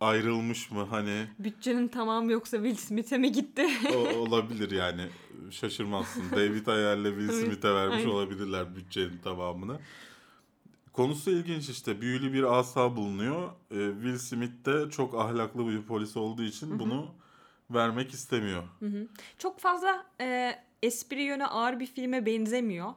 [0.00, 3.66] ayrılmış mı hani Bütçenin tamamı yoksa Will Smith'e mi gitti?
[3.94, 5.06] o, olabilir yani
[5.50, 6.30] şaşırmazsın.
[6.36, 8.10] David Ayer'le Will Evet, Smith'e vermiş aynen.
[8.10, 9.78] olabilirler bütçenin tamamını.
[10.92, 12.00] Konusu ilginç işte.
[12.00, 13.48] Büyülü bir asa bulunuyor.
[13.70, 17.06] Ee, Will Smith de çok ahlaklı bir polis olduğu için bunu
[17.70, 18.62] vermek istemiyor.
[19.38, 22.92] Çok fazla e, espri yönü ağır bir filme benzemiyor.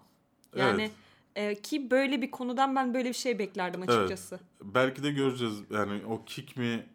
[0.56, 0.92] Yani
[1.36, 4.40] e, ki böyle bir konudan ben böyle bir şey beklerdim açıkçası.
[4.64, 5.56] Belki de göreceğiz.
[5.72, 6.86] Yani o kick mi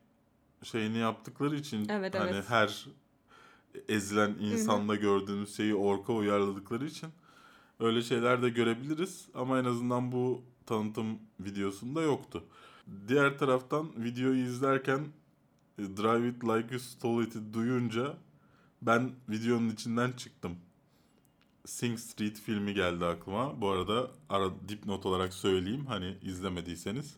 [0.62, 2.44] şeyini yaptıkları için Evet, hani evet.
[2.48, 2.86] her
[3.88, 7.08] ezilen insanda gördüğünüz şeyi orka uyarladıkları için
[7.80, 12.44] öyle şeyler de görebiliriz ama en azından bu tanıtım videosunda yoktu.
[13.08, 15.06] Diğer taraftan videoyu izlerken
[15.78, 18.16] Drive It Like You Stole It'i duyunca
[18.82, 20.56] ben videonun içinden çıktım.
[21.68, 23.60] Sing Street filmi geldi aklıma.
[23.60, 27.16] Bu arada ara dipnot olarak söyleyeyim hani izlemediyseniz.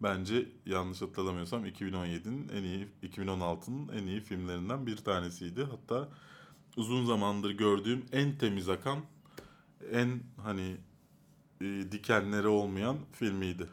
[0.00, 5.64] Bence yanlış hatırlamıyorsam 2017'nin en iyi 2016'nın en iyi filmlerinden bir tanesiydi.
[5.64, 6.08] Hatta
[6.76, 8.98] uzun zamandır gördüğüm en temiz akan,
[9.92, 10.76] en hani
[11.60, 13.68] e, dikenleri olmayan filmiydi.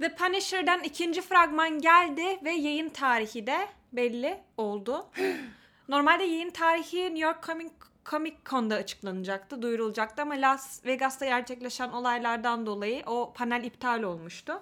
[0.00, 5.06] The Punisher'dan ikinci fragman geldi ve yayın tarihi de belli oldu.
[5.88, 7.70] Normalde yayın tarihi New York Comic,
[8.06, 14.52] Comic Con'da açıklanacaktı, duyurulacaktı ama Las Vegas'ta gerçekleşen olaylardan dolayı o panel iptal olmuştu.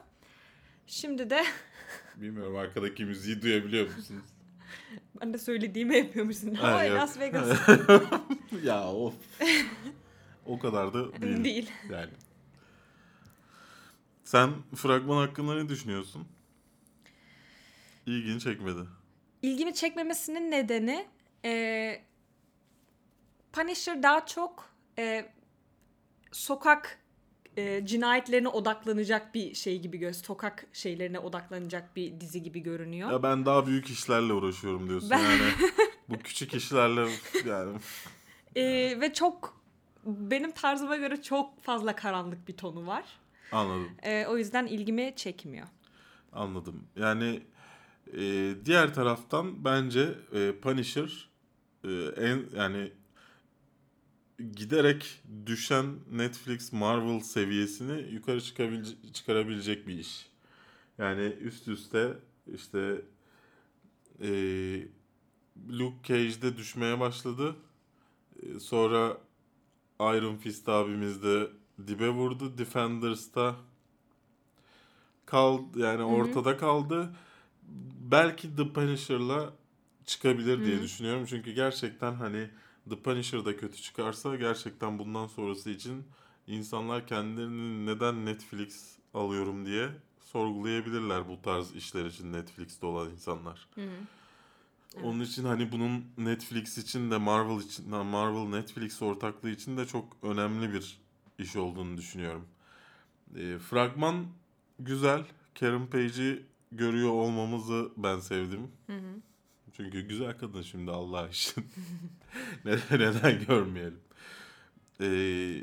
[0.87, 1.45] Şimdi de
[2.17, 4.25] Bilmiyorum arkadaki müziği duyabiliyor musunuz?
[5.21, 6.55] ben de söylediğimi yapıyormuşsun.
[6.55, 6.99] Ha, Ama yok.
[6.99, 7.59] Las Vegas
[8.65, 9.15] ya of.
[10.47, 11.45] o kadar da değil.
[11.45, 11.71] değil.
[11.91, 12.11] Yani.
[14.25, 16.29] Sen fragman hakkında ne düşünüyorsun?
[18.07, 18.81] İlgini çekmedi.
[19.43, 21.07] İlgimi çekmemesinin nedeni
[21.45, 22.03] e,
[23.59, 25.29] Punisher daha çok e,
[26.33, 26.99] sokak
[27.57, 33.11] e, cinayetlerine odaklanacak bir şey gibi göz sokak şeylerine odaklanacak bir dizi gibi görünüyor.
[33.13, 35.53] Ya ben daha büyük işlerle uğraşıyorum diyorsun Ben- yani.
[36.09, 37.09] Bu küçük işlerle
[37.47, 37.79] yani
[38.57, 38.65] E,
[39.01, 39.61] ve çok
[40.05, 43.05] benim tarzıma göre çok fazla karanlık bir tonu var.
[43.53, 43.91] anladım.
[44.03, 45.67] E, o yüzden ilgimi çekmiyor.
[46.33, 46.85] Anladım.
[46.97, 47.43] Yani
[48.17, 51.29] e, diğer taraftan bence e, Punisher
[51.85, 52.93] e, en yani
[54.39, 60.27] giderek düşen Netflix Marvel seviyesini yukarı çıkabilece- çıkarabilecek bir iş.
[60.99, 62.19] Yani üst üste
[62.55, 63.03] işte
[64.23, 64.31] e,
[65.71, 67.57] Luke Cage'de düşmeye başladı.
[68.43, 69.19] E, sonra
[70.01, 71.49] Iron Fist abimiz de
[71.87, 72.59] dibe vurdu.
[72.59, 73.57] Defenders'ta
[75.27, 77.11] kaldı yani ortada kaldı.
[78.11, 79.53] Belki The Punisher'la
[80.07, 81.27] çıkabilir diye düşünüyorum.
[81.29, 82.51] Çünkü gerçekten hani
[82.89, 86.05] The Punisher da kötü çıkarsa gerçekten bundan sonrası için
[86.47, 89.89] insanlar kendilerini neden Netflix alıyorum diye
[90.21, 93.69] sorgulayabilirler bu tarz işler için Netflix'te olan insanlar.
[95.03, 100.17] Onun için hani bunun Netflix için de Marvel için Marvel Netflix ortaklığı için de çok
[100.23, 100.99] önemli bir
[101.39, 102.45] iş olduğunu düşünüyorum.
[103.37, 104.27] E, fragman
[104.79, 105.25] güzel.
[105.61, 108.71] Karen Page'i görüyor olmamızı ben sevdim.
[109.79, 111.67] Çünkü güzel kadın şimdi Allah için.
[112.65, 114.01] neden, neden görmeyelim?
[115.01, 115.63] Ee,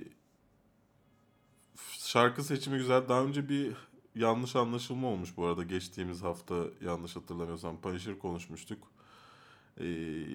[1.99, 3.09] şarkı seçimi güzel.
[3.09, 3.73] Daha önce bir
[4.15, 5.63] yanlış anlaşılma olmuş bu arada.
[5.63, 8.87] Geçtiğimiz hafta yanlış hatırlamıyorsam Punisher konuşmuştuk.
[9.77, 9.85] Ee,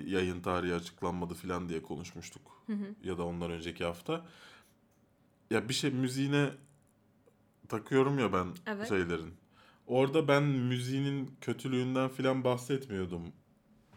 [0.07, 2.65] yayın tarihi açıklanmadı falan diye konuşmuştuk.
[3.05, 4.27] Ya da ondan önceki hafta.
[5.51, 6.51] Ya bir şey müziğine
[7.69, 8.89] takıyorum ya ben Evet.
[8.89, 9.35] şeylerin.
[9.87, 13.23] Orada ben müziğinin kötülüğünden filan bahsetmiyordum.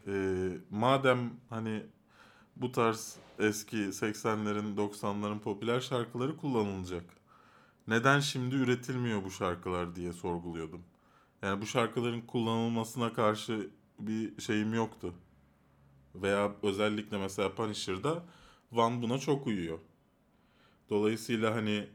[0.08, 1.84] Ee, madem hani
[2.56, 7.04] bu tarz eski 80'lerin 90'ların popüler şarkıları kullanılacak.
[7.88, 10.82] Neden şimdi üretilmiyor bu şarkılar diye sorguluyordum.
[11.42, 15.13] Yani bu şarkıların kullanılmasına karşı bir şeyim yoktu.
[16.16, 18.24] Veya özellikle mesela Punisher'da
[18.72, 19.80] Van buna çok uyuyor.
[20.89, 21.88] Dolayısıyla hani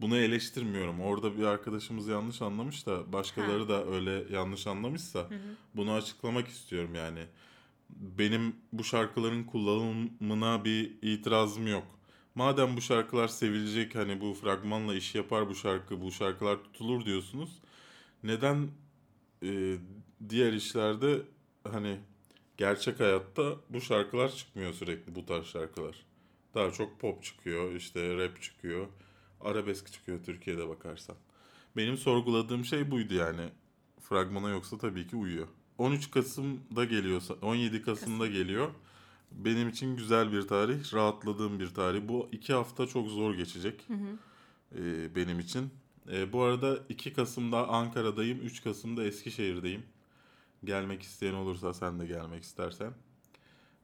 [0.00, 1.00] bunu eleştirmiyorum.
[1.00, 3.68] Orada bir arkadaşımız yanlış anlamış da başkaları Ha.
[3.68, 5.28] da öyle yanlış anlamışsa
[5.74, 7.26] bunu açıklamak istiyorum yani.
[7.96, 11.86] Benim bu şarkıların kullanımına bir itirazım yok.
[12.34, 17.58] Madem bu şarkılar sevilecek hani bu fragmanla iş yapar bu şarkı, bu şarkılar tutulur diyorsunuz.
[18.22, 18.68] Neden
[19.42, 19.76] e,
[20.28, 21.22] diğer işlerde
[21.64, 22.00] hani
[22.56, 26.06] gerçek hayatta bu şarkılar çıkmıyor sürekli bu tarz şarkılar.
[26.54, 28.86] Daha çok pop çıkıyor, işte rap çıkıyor,
[29.40, 31.16] arabesk çıkıyor Türkiye'de bakarsan.
[31.76, 33.48] Benim sorguladığım şey buydu yani.
[34.00, 35.48] Fragmana yoksa tabii ki uyuyor.
[35.80, 38.70] 13 Kasım'da geliyorsa, 17 Kasım'da geliyor.
[39.32, 42.08] Benim için güzel bir tarih, rahatladığım bir tarih.
[42.08, 43.88] Bu iki hafta çok zor geçecek
[44.76, 45.70] e, benim için.
[46.12, 49.82] E, bu arada 2 Kasım'da Ankara'dayım, 3 Kasım'da Eskişehir'deyim.
[50.64, 52.92] Gelmek isteyen olursa sen de gelmek istersen.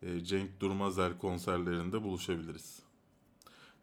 [0.02, 2.82] e, Cenk Durmazel konserlerinde buluşabiliriz.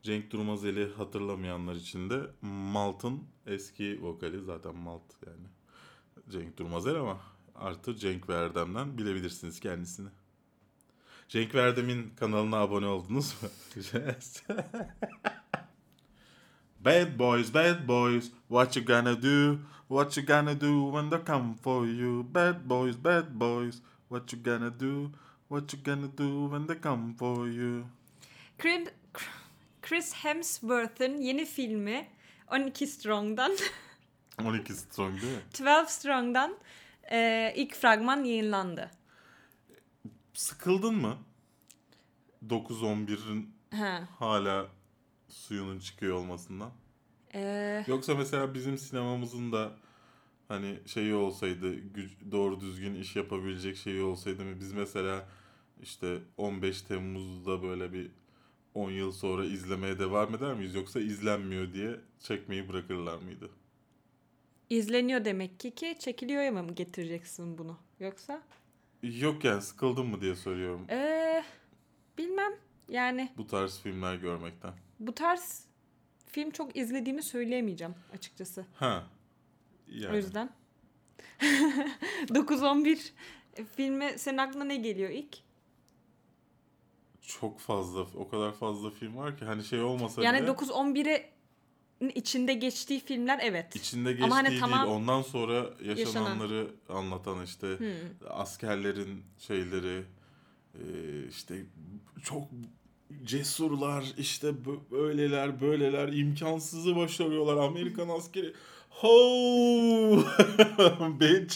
[0.03, 5.47] Cenk Durmazel'i hatırlamayanlar için de Malt'ın eski vokali zaten Malt yani.
[6.29, 10.09] Cenk Durmazel ama artı Cenk ve Erdem'den bilebilirsiniz kendisini.
[11.27, 13.49] Cenk ve Erdem'in kanalına abone oldunuz mu?
[16.79, 19.57] Bad boys, bad boys, what you gonna do?
[19.87, 22.25] What you gonna do when they come for you?
[22.35, 23.75] Bad boys, bad boys,
[24.09, 25.11] what you gonna do?
[25.49, 27.85] What you gonna do when they come for you?
[28.57, 28.87] Chris,
[29.81, 32.07] Chris Hemsworth'ın yeni filmi
[32.51, 33.51] 12 Strong'dan
[34.45, 35.41] 12 Strong değil mi?
[35.79, 36.57] 12 Strong'dan
[37.11, 38.91] e, ilk fragman yayınlandı.
[40.33, 41.17] Sıkıldın mı?
[42.49, 44.07] 9-11'in Ha.
[44.19, 44.67] hala
[45.27, 46.71] suyunun çıkıyor olmasından.
[47.33, 49.71] E, Yoksa mesela bizim sinemamızın da
[50.47, 55.27] hani şeyi olsaydı güç, doğru düzgün iş yapabilecek şeyi olsaydı mı biz mesela
[55.81, 58.11] işte 15 Temmuz'da böyle bir
[58.73, 63.49] 10 yıl sonra izlemeye devam eder miyiz yoksa izlenmiyor diye çekmeyi bırakırlar mıydı?
[64.69, 68.41] İzleniyor demek ki ki çekiliyor mı getireceksin bunu yoksa?
[69.03, 71.43] Yok yani sıkıldın mı diye soruyorum E,
[72.17, 72.53] bilmem
[72.87, 74.73] yani bu tarz filmler görmekten.
[74.99, 75.63] bu tarz
[76.27, 78.65] film çok izlediğimi söyleyemeyeceğim açıkçası.
[78.75, 79.03] Ha.
[79.87, 80.13] Yani.
[80.13, 80.49] O yüzden.
[82.29, 83.11] 9-11
[83.75, 85.37] filmi senin aklına ne geliyor ilk?
[87.21, 91.29] Çok fazla, o kadar fazla film var ki hani şey olmasa Yani bile 9-11'e
[92.09, 93.75] içinde geçtiği filmler evet.
[93.75, 97.87] içinde geçtiği Ama hani değil, tamam- ondan sonra yaşananları anlatan işte Hmm.
[98.29, 100.03] askerlerin şeyleri
[100.75, 100.83] e,
[101.29, 101.55] işte
[102.23, 102.43] çok
[103.23, 108.53] cesurlar işte bö- böyleler böyleler imkansızı başarıyorlar Amerikan askeri
[108.89, 109.09] ho
[111.19, 111.55] bitch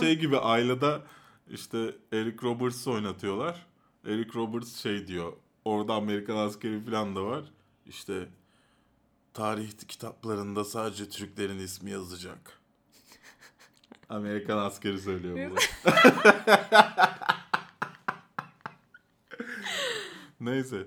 [0.00, 0.98] şey gibi ailede
[1.50, 3.66] işte Eric Roberts'ı oynatıyorlar.
[4.06, 5.32] Eric Roberts şey diyor.
[5.64, 7.44] Orada Amerikan askeri falan da var.
[7.88, 8.28] İşte
[9.34, 12.60] tarih kitaplarında sadece Türklerin ismi yazacak.
[14.08, 15.58] Amerikan askeri söylüyor bunu.
[20.40, 20.86] Neyse.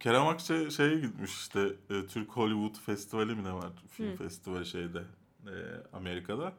[0.00, 3.72] Kerem Akça şeye gitmiş işte e, Türk Hollywood Festivali mi ne var?
[3.90, 4.16] Film Hı.
[4.16, 5.04] festivali şeyde
[5.46, 5.52] e,
[5.92, 6.52] Amerika'da.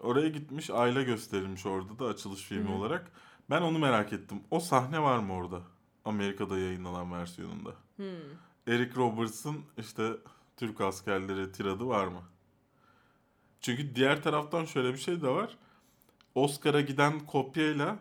[0.00, 2.76] Oraya gitmiş aile gösterilmiş orada da açılış filmi Hı hı.
[2.76, 3.10] olarak.
[3.50, 4.40] Ben onu merak ettim.
[4.50, 5.62] O sahne var mı orada?
[6.04, 7.70] Amerika'da yayınlanan versiyonunda.
[7.96, 8.06] Hmm.
[8.68, 10.10] Eric Roberts'ın işte
[10.56, 12.22] Türk askerleri tiradı var mı?
[13.60, 15.58] Çünkü diğer taraftan şöyle bir şey de var.
[16.34, 17.98] Oscar'a giden kopyayla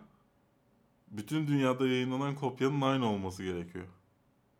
[1.08, 3.86] bütün dünyada yayınlanan kopyanın aynı olması gerekiyor.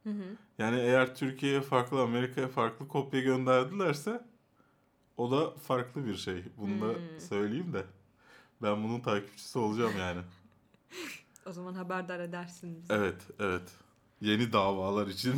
[0.04, 0.36] Hı hı.
[0.58, 4.26] Yani eğer Türkiye'ye farklı, Amerika'ya farklı kopya gönderdilerse
[5.18, 6.44] o da farklı bir şey.
[6.58, 7.20] Bunu da Hmm.
[7.20, 7.86] söyleyeyim de.
[8.62, 10.22] Ben bunun takipçisi olacağım yani.
[11.46, 12.94] O zaman haberdar edersin bizi.
[12.94, 13.78] Evet, evet.
[14.22, 15.34] Yeni davalar için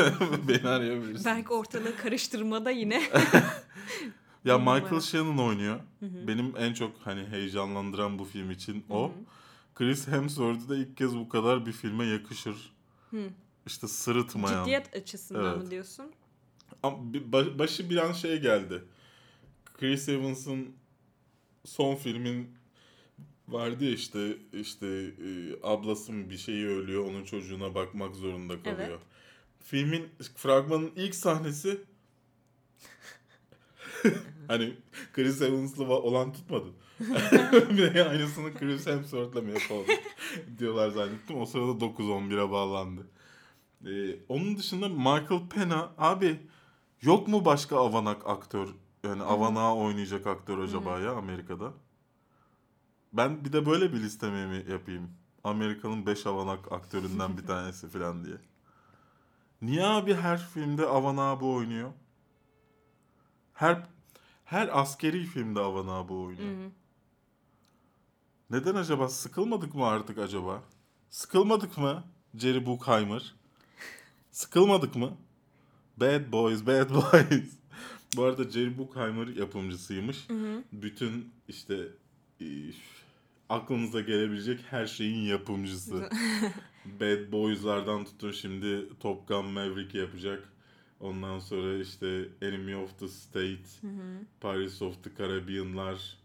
[0.48, 1.24] beni arayabilirsin.
[1.24, 3.02] Belki ortalığı karıştırmada yine.
[4.44, 4.58] Ya.
[4.58, 5.80] Michael Shannon oynuyor.
[6.00, 6.28] Hı hı.
[6.28, 9.02] Benim en çok hani heyecanlandıran bu film için o.
[9.02, 9.12] Hı hı.
[9.74, 12.72] Chris Hemsworth da ilk kez bu kadar bir filme yakışır.
[13.10, 13.28] Hı.
[13.66, 14.64] İşte sırıtmayan.
[14.64, 15.56] Ciddiyet açısından Evet.
[15.64, 16.06] mı diyorsun?
[16.82, 16.98] Ama
[17.58, 18.84] başı bir an şey geldi.
[19.74, 20.72] Chris Evans'ın
[21.64, 22.50] son filmin
[23.48, 25.28] vardı işte işte e,
[25.62, 28.88] ablası mı bir şeyi ölüyor onun çocuğuna bakmak zorunda kalıyor.
[28.88, 29.00] Evet.
[29.60, 31.80] Filmin fragmanın ilk sahnesi
[34.48, 34.74] hani
[35.12, 36.66] Chris Evans'lı va- olan tutmadı.
[37.70, 39.86] bir de aynısını Chris Hemsworth'la mı yapalım
[40.58, 41.40] diyorlar zannettim.
[41.40, 43.06] O sırada 9-11'e bağlandı.
[43.86, 46.40] Ee, onun dışında Michael Pena abi
[47.02, 48.68] yok mu başka avanak aktör
[49.04, 51.72] yani avanağı oynayacak aktör acaba ya Amerika'da?
[53.14, 55.10] Ben bir de böyle bir listeme mi yapayım?
[55.44, 58.36] Amerika'nın 5 avanak aktöründen bir tanesi falan diye.
[59.62, 61.92] Niye abi her filmde Avan abi oynuyor?
[63.52, 63.86] Her
[64.44, 66.58] her askeri filmde Avan abi oynuyor.
[66.58, 66.70] Hı hı.
[68.50, 69.08] Neden acaba?
[69.08, 70.62] Sıkılmadık mı artık acaba?
[71.10, 72.04] Sıkılmadık mı?
[72.34, 73.34] Jerry Bruckheimer.
[74.32, 75.16] Sıkılmadık mı?
[75.96, 77.58] Bad Boys, Bad Boys.
[78.16, 80.26] Bu arada Jerry Bruckheimer yapımcısıymış.
[80.72, 81.88] Bütün işte
[83.48, 86.10] aklınıza gelebilecek her şeyin yapımcısı.
[86.84, 90.48] Bad Boys'lardan tutun şimdi Top Gun Maverick yapacak.
[91.00, 93.88] Ondan sonra işte Enemy of the State,
[94.40, 96.18] Pirates of the Caribbean'lar,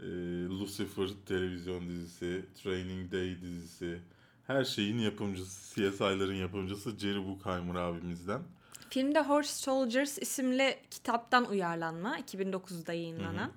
[0.00, 0.04] e,
[0.48, 4.00] Lucifer televizyon dizisi, Training Day dizisi.
[4.46, 8.42] Her şeyin yapımcısı, CSI'ların yapımcısı Jerry Bruckheimer abimizden.
[8.90, 13.52] Filmde Horse Soldiers isimli kitaptan uyarlanma 2009'da yayınlanan.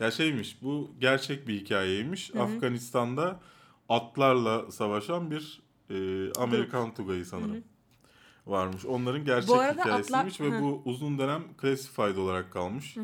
[0.00, 2.30] Ya şeymiş bu gerçek bir hikayeymiş.
[2.36, 3.40] Afganistan'da
[3.88, 5.94] atlarla savaşan bir e,
[6.32, 7.64] Amerikan tugayı sanırım.
[8.46, 8.84] Varmış.
[8.86, 10.62] Onların gerçek Bu hikayesiymiş atlar- ve Hı.
[10.62, 12.96] bu uzun dönem classified olarak kalmış.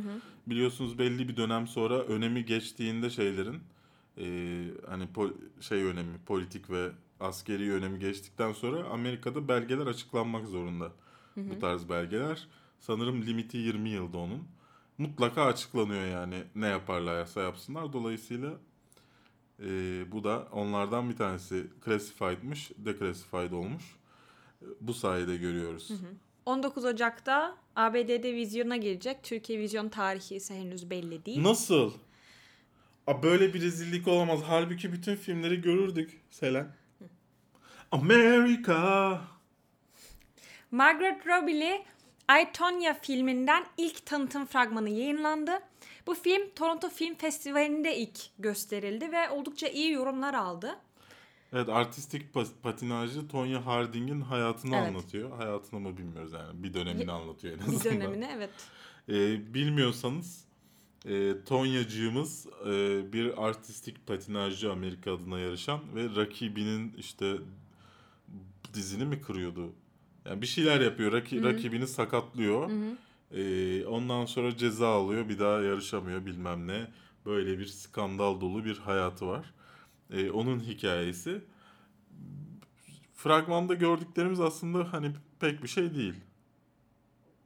[0.46, 3.60] Biliyorsunuz belli bir dönem sonra önemi geçtiğinde şeylerin
[4.18, 4.24] e,
[4.88, 6.88] hani pol- şey önemi politik ve
[7.20, 10.92] askeri önemi geçtikten sonra Amerika'da belgeler açıklanmak zorunda.
[11.36, 12.46] Bu tarz belgeler.
[12.80, 14.42] Sanırım limiti 20 yılda onun.
[14.98, 17.92] Mutlaka açıklanıyor yani ne yaparlarsa yapsınlar.
[17.92, 18.50] Dolayısıyla
[19.60, 19.66] e,
[20.12, 23.84] bu da onlardan bir tanesi classified'mış, declassified olmuş.
[24.80, 25.90] Bu sayede görüyoruz.
[26.46, 29.22] 19 Ocak'ta ABD'de vizyona girecek.
[29.22, 31.42] Türkiye vizyon tarihi ise henüz belli değil.
[31.42, 31.92] Nasıl?
[33.06, 34.40] A böyle bir rezillik olamaz.
[34.46, 36.74] Halbuki bütün filmleri görürdük Selen.
[37.90, 39.20] Amerika.
[40.70, 41.84] Margaret Robbie'li
[42.30, 45.52] I, Tonya filminden ilk tanıtım fragmanı yayınlandı.
[46.06, 50.78] Bu film Toronto Film Festivali'nde ilk gösterildi ve oldukça iyi yorumlar aldı.
[51.52, 54.88] Evet artistik pa- patinajcı Tonya Harding'in hayatını Evet.
[54.88, 55.36] anlatıyor.
[55.36, 56.62] Hayatını mı bilmiyoruz yani.
[56.62, 57.84] Bir dönemini anlatıyor en Bir azından.
[57.96, 58.50] dönemini evet.
[59.08, 60.44] Ee, bilmiyorsanız
[61.08, 67.36] e, Tonya'cığımız e, bir artistik patinajcı Amerika adına yarışan ve rakibinin işte
[68.74, 69.72] dizini mi kırıyordu?
[70.24, 71.12] Yani bir şeyler yapıyor.
[71.12, 72.70] Raki, rakibini sakatlıyor.
[73.30, 75.28] Ee, ondan sonra ceza alıyor.
[75.28, 76.90] Bir daha yarışamıyor bilmem ne.
[77.26, 79.54] Böyle bir skandal dolu bir hayatı var.
[80.10, 81.44] Ee, onun hikayesi.
[83.14, 86.14] Fragmanda gördüklerimiz aslında hani pek bir şey değil.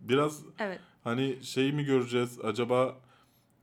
[0.00, 0.80] Biraz Evet.
[1.04, 2.96] Hani şey mi göreceğiz acaba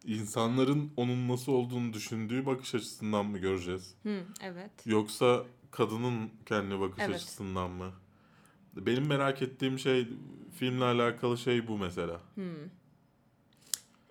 [0.05, 3.95] insanların onun nasıl olduğunu düşündüğü bakış açısından mı göreceğiz?
[4.03, 4.71] Hı, evet.
[4.85, 7.15] Yoksa kadının kendi bakış Evet.
[7.15, 7.91] açısından mı?
[8.75, 10.07] Benim merak ettiğim şey
[10.59, 12.19] filmle alakalı şey bu mesela.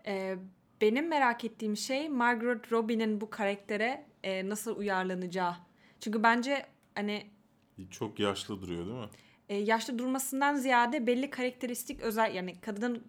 [0.07, 0.37] Ee,
[0.81, 5.57] benim merak ettiğim şey Margaret Robbie'nin bu karaktere e, nasıl uyarlanacağı.
[6.01, 7.27] Çünkü bence hani
[7.91, 9.09] Çok yaşlı duruyor değil mi?
[9.49, 13.05] e, yaşlı durmasından ziyade belli karakteristik özel yani kadının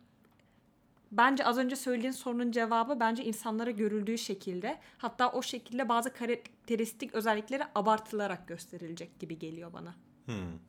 [1.11, 7.13] bence az önce söylediğin sorunun cevabı bence insanlara görüldüğü şekilde hatta o şekilde bazı karakteristik
[7.13, 9.95] özellikleri abartılarak gösterilecek gibi geliyor bana.
[10.25, 10.59] Hmm.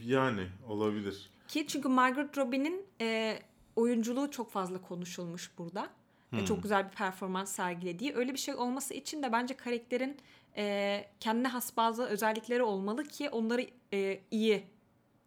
[0.00, 1.30] Yani olabilir.
[1.48, 3.38] Ki çünkü Margaret Robbie'nin e,
[3.76, 5.90] oyunculuğu çok fazla konuşulmuş burada.
[6.32, 8.14] Ve çok güzel bir performans sergilediği.
[8.14, 10.16] Öyle bir şey olması için de bence karakterin
[10.56, 14.64] e, kendine has bazı özellikleri olmalı ki onları e, iyi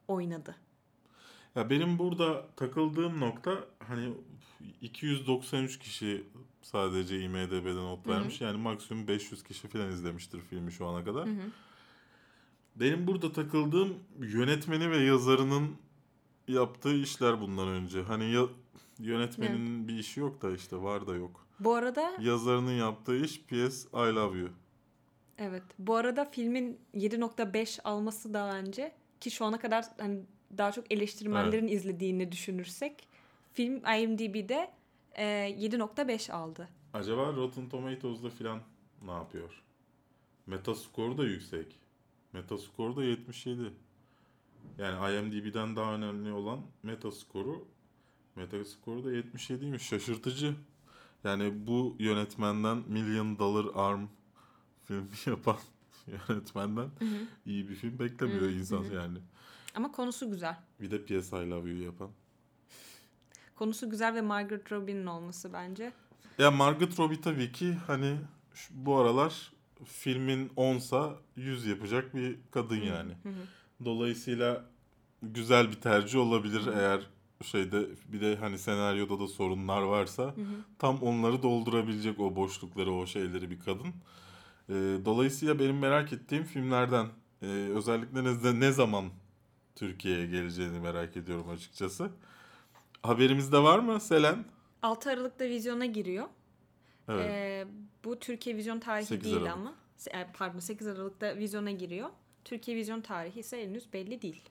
[0.08, 0.56] oynadı.
[1.56, 4.14] Ya benim burada takıldığım nokta hani
[4.82, 6.24] 293 kişi
[6.62, 8.42] sadece IMDB'de not vermiş.
[8.42, 11.28] Yani maksimum 500 kişi falan izlemiştir filmi şu ana kadar.
[12.80, 15.78] Benim burada takıldığım yönetmeni ve yazarının
[16.48, 18.02] yaptığı işler bundan önce.
[18.02, 18.42] Hani ya,
[19.00, 21.48] yönetmenin bir işi yok da işte var da yok.
[21.60, 24.50] Bu arada Yazarının yaptığı iş PS I Love You.
[25.38, 30.20] evet bu arada filmin 7.5 alması da bence ki şu ana kadar hani
[30.58, 33.08] daha çok eleştirmenlerin izlediğini düşünürsek
[33.54, 34.72] film IMDb'de
[35.16, 36.68] e, 7.5 aldı.
[36.94, 38.60] Acaba Rotten Tomatoes'da filan
[39.06, 39.64] ne yapıyor?
[40.48, 41.80] Metascore da yüksek.
[42.34, 43.74] Metascore da 77.
[44.78, 47.68] Yani IMDb'den daha önemli olan Metascore'u
[48.36, 49.80] Metascore da 77'ymiş.
[49.80, 50.56] Şaşırtıcı.
[51.24, 54.08] Yani bu yönetmenden Million Dollar Arm
[54.84, 55.58] filmi yapan
[56.08, 56.90] yönetmenden
[57.46, 59.18] iyi bir film beklemiyor insan yani.
[59.76, 60.58] Ama konusu güzel.
[60.82, 61.44] Bir de P.S.
[61.44, 62.10] I Love You yapan.
[63.56, 65.94] Konusu güzel ve Margaret Robbie'nin olması bence.
[66.38, 68.18] Ya Margot Robbie tabii ki hani
[68.72, 69.52] bu aralar
[69.86, 73.12] filmin 10'sa 100 yapacak bir kadın yani.
[73.86, 74.66] Dolayısıyla
[75.22, 77.02] güzel bir tercih olabilir eğer
[77.44, 80.36] şeyde bir de hani senaryoda da sorunlar varsa
[80.80, 83.88] tam onları doldurabilecek o boşlukları o şeyleri bir kadın.
[84.70, 84.74] Ee,
[85.06, 87.08] dolayısıyla benim merak ettiğim filmlerden
[87.42, 89.06] e, özellikle ne, ne zaman
[89.76, 92.10] Türkiye'ye geleceğini merak ediyorum açıkçası.
[93.04, 94.46] Haberimizde var mı Selen?
[94.82, 96.26] 6 Aralık'ta vizyona giriyor.
[97.10, 97.26] Evet.
[97.30, 97.68] Ee,
[98.04, 99.52] bu Türkiye vizyon tarihi 8 değil Aralık.
[99.52, 99.76] ama.
[100.12, 102.10] E, Pardon 8 Aralık'ta vizyona giriyor.
[102.46, 104.50] Türkiye vizyon tarihi ise henüz belli değil.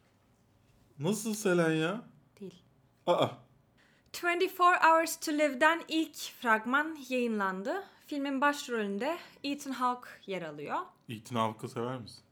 [0.99, 2.03] Nasıl Selen ya?
[2.41, 2.63] Değil.
[3.07, 3.29] Aa
[4.23, 7.85] 24 Hours to Live'den ilk fragman yayınlandı.
[8.07, 10.77] Filmin başrolünde Ethan Hawke yer alıyor.
[11.09, 12.23] İtin Havk'ı sever misin?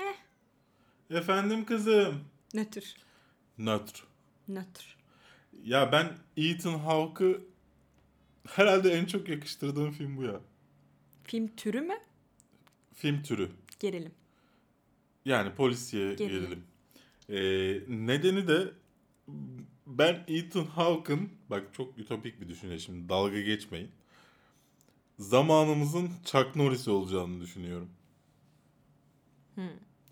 [0.00, 0.14] Eh.
[1.16, 2.24] Efendim kızım.
[2.54, 2.96] Nötr.
[3.58, 4.04] Nötr.
[4.48, 4.96] Nötr.
[5.64, 7.40] Ya ben Ethan Hawke'ı
[8.48, 10.40] herhalde en çok yakıştırdığım film bu ya.
[11.24, 11.94] Film türü mü?
[12.94, 13.50] Film türü.
[13.80, 14.12] Gerilim.
[15.24, 16.40] Yani polisiye Gerilim.
[16.40, 16.64] gerilim.
[17.28, 18.72] Ee, nedeni de
[19.86, 23.90] ben Ethan Hawke'ın bak çok ütopik bir düşünce şimdi dalga geçmeyin.
[25.18, 27.90] Zamanımızın Chuck Norris olacağını düşünüyorum.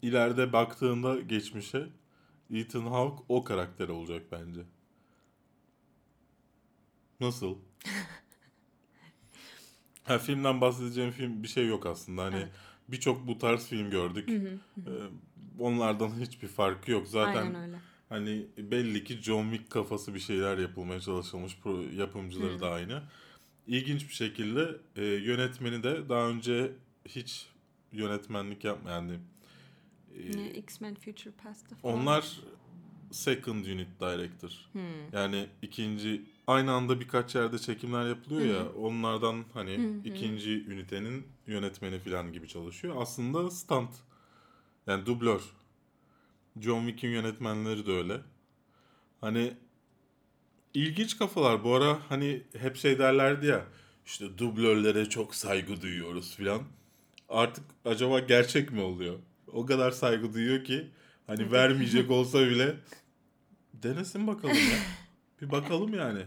[0.03, 1.89] İleride baktığında geçmişe
[2.51, 4.61] Ethan Hawke o karakter olacak bence.
[7.20, 7.57] Nasıl?
[10.05, 12.23] ha, filmden bahsedeceğim film bir şey yok aslında.
[12.25, 12.49] Hani Evet.
[12.89, 14.29] birçok bu tarz film gördük.
[14.29, 14.91] Ee,
[15.59, 17.09] onlardan hiçbir farkı yok.
[17.09, 17.57] Zaten
[18.09, 21.57] hani belli ki John Wick kafası bir şeyler yapılmaya çalışılmış.
[21.65, 23.03] Pro- yapımcıları da aynı.
[23.67, 26.73] İlginç bir şekilde e, yönetmeni de daha önce
[27.09, 27.47] hiç
[27.93, 29.19] yönetmenlik yapmayan yani
[30.37, 31.95] e, X-Men Future Past'ta falan.
[31.99, 32.41] onlar
[33.11, 34.51] second unit director.
[34.73, 34.83] Hmm.
[35.13, 42.32] Yani ikinci aynı anda birkaç yerde çekimler yapılıyor ya onlardan hani ikinci ünitenin yönetmeni falan
[42.32, 42.95] gibi çalışıyor.
[42.99, 43.90] Aslında stunt.
[44.86, 45.40] Yani dublör.
[46.61, 48.20] John Wick'in yönetmenleri de öyle.
[49.20, 49.55] Hani
[50.74, 51.64] ilginç kafalar.
[51.64, 53.64] Bu ara hani hep şey derlerdi ya
[54.07, 56.62] işte dublörlere çok saygı duyuyoruz filan.
[57.28, 59.18] Artık acaba gerçek mi oluyor?
[59.53, 60.90] O kadar saygı duyuyor ki
[61.26, 62.76] hani vermeyecek olsa bile
[63.74, 64.78] denesin bakalım ya.
[65.43, 66.22] Bir bakalım yani.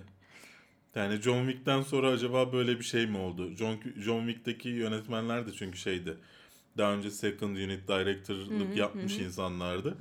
[0.95, 3.55] Yani John Wick'ten sonra acaba böyle bir şey mi oldu?
[3.55, 6.17] John, John Wick'teki yönetmenler de çünkü şeydi.
[6.77, 9.97] Daha önce second unit director'lık yapmış insanlardı.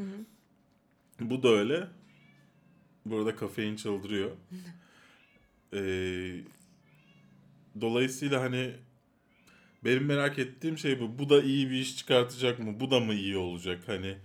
[1.20, 1.88] Bu da öyle.
[3.06, 4.30] Burada kafein çıldırıyor.
[5.76, 6.40] Ee,
[7.80, 8.72] dolayısıyla hani
[9.84, 11.18] benim merak ettiğim şey bu.
[11.18, 12.80] Bu da iyi bir iş çıkartacak mı?
[12.80, 13.82] Bu da mı iyi olacak?
[13.86, 14.16] Hani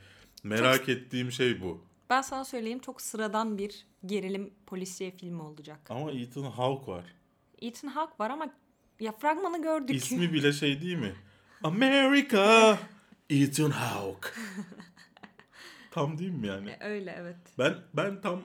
[0.44, 1.89] merak ettiğim şey bu.
[2.10, 5.80] Ben sana söyleyeyim çok sıradan bir gerilim polisiye filmi olacak.
[5.90, 7.06] Ama Ethan Hawke var.
[7.62, 8.50] Ethan Hawke var ama
[9.00, 9.96] ya fragmanı gördük.
[9.96, 11.16] İsmi bile şey değil mi?
[11.64, 12.78] America
[13.30, 14.30] Ethan Hawke.
[15.92, 16.70] tam değil mi yani?
[16.70, 17.38] E, Öyle evet.
[17.60, 18.42] Ben ben tam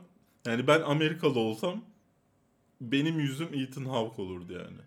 [0.46, 1.84] yani ben Amerikalı olsam
[2.80, 4.80] benim yüzüm Ethan Hawke olurdu yani.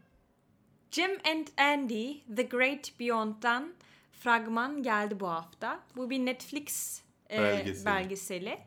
[0.91, 3.73] Jim and Andy The Great Beyond'dan
[4.11, 5.79] fragman geldi bu hafta.
[5.95, 7.85] Bu bir Netflix Belgeseli.
[7.85, 8.57] belgeseli.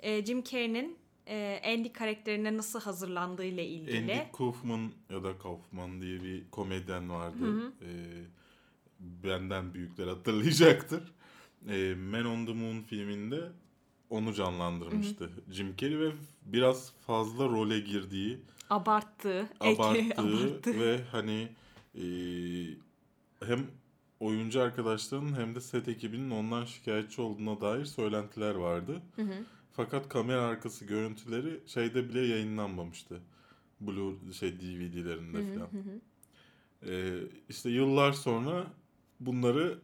[0.00, 0.98] E, Jim Carrey'nin
[1.28, 4.12] e, Andy karakterine nasıl hazırlandığı ile ilgili.
[4.12, 7.72] Andy Kaufman ya da Kaufman diye bir komedyen vardı.
[7.82, 7.86] Ee,
[9.00, 11.12] benden büyükler hatırlayacaktır.
[11.68, 13.40] Ee, Man on the Moon filminde
[14.10, 16.12] onu canlandırmıştı Jim Carrey ve
[16.42, 18.38] biraz fazla role girdiği,
[18.70, 19.48] Abarttı.
[19.60, 20.80] Eke, abarttığı abarttı.
[20.80, 21.48] ve hani
[21.94, 22.02] e,
[23.46, 23.66] hem
[24.20, 29.02] oyuncu arkadaşlarının hem de set ekibinin ondan şikayetçi olduğuna dair söylentiler vardı.
[29.72, 33.20] Fakat kamera arkası görüntüleri şeyde bile yayınlanmamıştı.
[33.80, 35.68] Blue şey DVD'lerinde falan.
[36.86, 38.66] Ee, işte yıllar sonra
[39.20, 39.78] bunları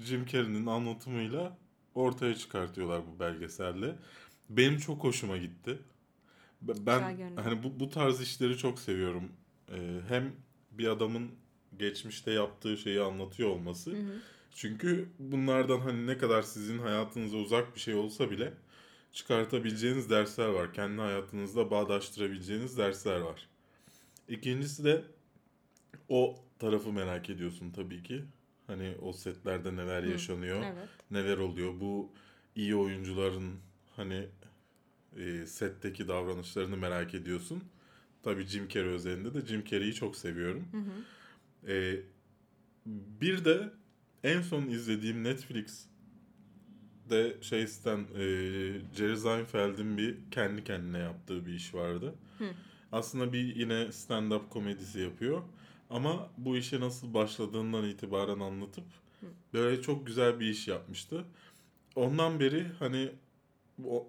[0.00, 1.58] Jim Carrey'nin anlatımıyla
[1.94, 3.96] ortaya çıkartıyorlar bu belgeselle.
[4.50, 5.78] Benim çok hoşuma gitti.
[6.62, 7.00] Ben
[7.36, 9.32] hani bu, bu tarz işleri çok seviyorum.
[9.70, 10.32] Ee, hem
[10.70, 11.30] bir adamın
[11.78, 13.94] geçmişte yaptığı şeyi anlatıyor olması.
[14.54, 18.52] Çünkü bunlardan hani ne kadar sizin hayatınıza uzak bir şey olsa bile
[19.12, 20.72] çıkartabileceğiniz dersler var.
[20.74, 23.48] Kendi hayatınızda bağdaştırabileceğiniz dersler var.
[24.28, 25.04] İkincisi de
[26.08, 28.24] o tarafı merak ediyorsun tabii ki.
[28.66, 30.88] Hani o setlerde neler yaşanıyor, Evet.
[31.10, 31.80] neler oluyor.
[31.80, 32.10] Bu
[32.56, 33.54] iyi oyuncuların
[33.96, 34.26] hani
[35.16, 37.64] e, setteki davranışlarını merak ediyorsun.
[38.22, 40.64] Tabii Jim Carrey özelinde de Jim Carrey'i çok seviyorum.
[41.66, 41.96] E,
[43.20, 43.72] bir de
[44.24, 48.24] en son izlediğim Netflix'te şeysten e,
[48.96, 52.14] Jerry Seinfeld'in bir kendi kendine yaptığı bir iş vardı.
[52.92, 55.42] Aslında bir yine stand-up komedisi yapıyor.
[55.90, 58.84] Ama bu işe nasıl başladığından itibaren anlatıp
[59.52, 61.24] böyle çok güzel bir iş yapmıştı.
[61.96, 63.10] Ondan beri hani
[63.78, 64.08] bu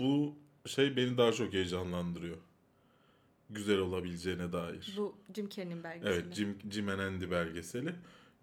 [0.00, 0.34] bu
[0.66, 2.36] şey beni daha çok heyecanlandırıyor.
[3.50, 4.94] Güzel olabileceğine dair.
[4.96, 6.14] Bu Jim Carrey'nin belgeseli.
[6.14, 7.94] Evet Jim, Jim and Andy belgeseli.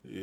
[0.05, 0.19] Ee,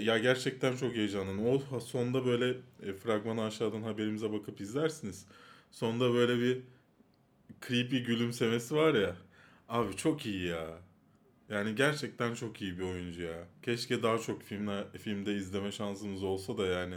[0.00, 1.46] ya gerçekten çok heyecanlandım.
[1.72, 5.26] O sonda böyle e, fragmanı aşağıdan haberimize bakıp izlersiniz.
[5.70, 6.62] Sonda böyle bir
[7.68, 9.16] creepy gülümsemesi var ya.
[9.68, 10.78] Abi çok iyi ya.
[11.48, 13.48] Yani gerçekten çok iyi bir oyuncu ya.
[13.62, 16.96] Keşke daha çok filmler, filmde izleme şansımız olsa da yani.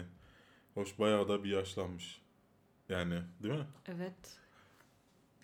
[0.73, 2.21] Hoş bayağı da bir yaşlanmış.
[2.89, 3.65] Yani değil mi?
[3.87, 4.39] Evet.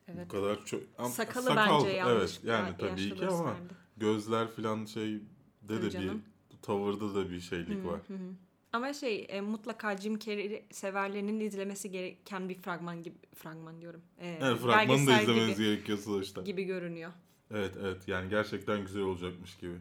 [0.07, 0.25] Evet.
[0.25, 0.81] Bu kadar çok...
[0.97, 2.31] Am- Sakalı sakal, bence yanlış.
[2.31, 3.55] Evet yani tabii ki ama
[3.97, 5.19] gözler falan şey
[5.61, 6.21] de canım.
[6.51, 7.99] bir tavırda da bir şeylik var.
[8.07, 8.33] Hı hı.
[8.73, 14.01] Ama şey e, mutlaka Jim Carrey severlerinin izlemesi gereken bir fragman gibi fragman diyorum.
[14.19, 16.41] E, Evet fragmanı da izlemeniz gibi, gerekiyor sonuçta.
[16.41, 17.11] gibi görünüyor.
[17.51, 19.75] Evet evet yani gerçekten güzel olacakmış gibi.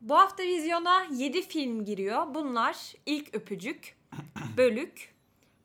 [0.00, 2.34] Bu hafta vizyona 7 film giriyor.
[2.34, 3.96] Bunlar İlk Öpücük,
[4.56, 5.14] Bölük,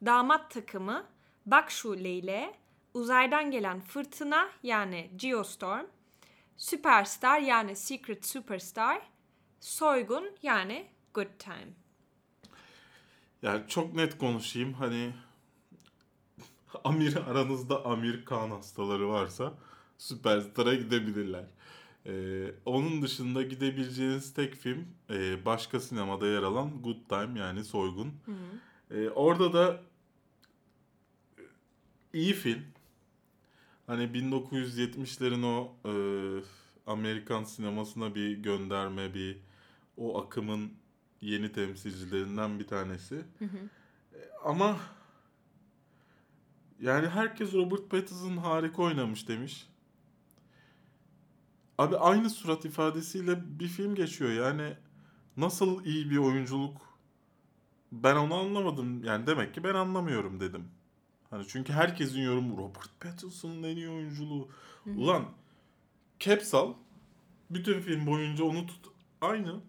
[0.06, 1.04] Damat Takımı,
[1.46, 2.54] Bak Şu Leyle,
[2.98, 5.86] Uzaydan Gelen Fırtına yani Geostorm,
[6.58, 9.02] Superstar yani Secret Superstar,
[9.60, 11.68] Soygun yani Good Time.
[13.42, 15.14] Yani çok net konuşayım hani
[16.84, 19.54] Amir aranızda Amir Khan hastaları varsa
[19.98, 21.46] Süperstar'a gidebilirler.
[22.06, 28.14] Ee, onun dışında gidebileceğiniz tek film e, başka sinemada yer alan Good Time yani Soygun.
[28.92, 29.82] Ee, orada da
[32.14, 32.77] iyi film.
[33.88, 35.94] Hani 1970'lerin o e,
[36.88, 39.40] Amerikan sinemasına bir gönderme, bir
[39.98, 40.74] o akımın
[41.22, 43.16] yeni temsilcilerinden bir tanesi.
[43.16, 44.78] E, Ama
[46.82, 49.68] yani herkes Robert Pattinson harika oynamış demiş.
[51.78, 54.32] Abi aynı surat ifadesiyle bir film geçiyor.
[54.32, 54.78] Yani
[55.38, 56.82] nasıl iyi bir oyunculuk
[57.92, 59.04] ben onu anlamadım.
[59.04, 60.72] Yani demek ki ben anlamıyorum dedim.
[61.30, 64.50] Hani çünkü herkesin yorumu Robert Pattinson'ın en iyi oyunculuğu.
[64.86, 65.26] Ulan
[66.20, 66.74] caps al.
[67.50, 68.86] Bütün film boyunca onu tut.
[69.22, 69.62] Aynı.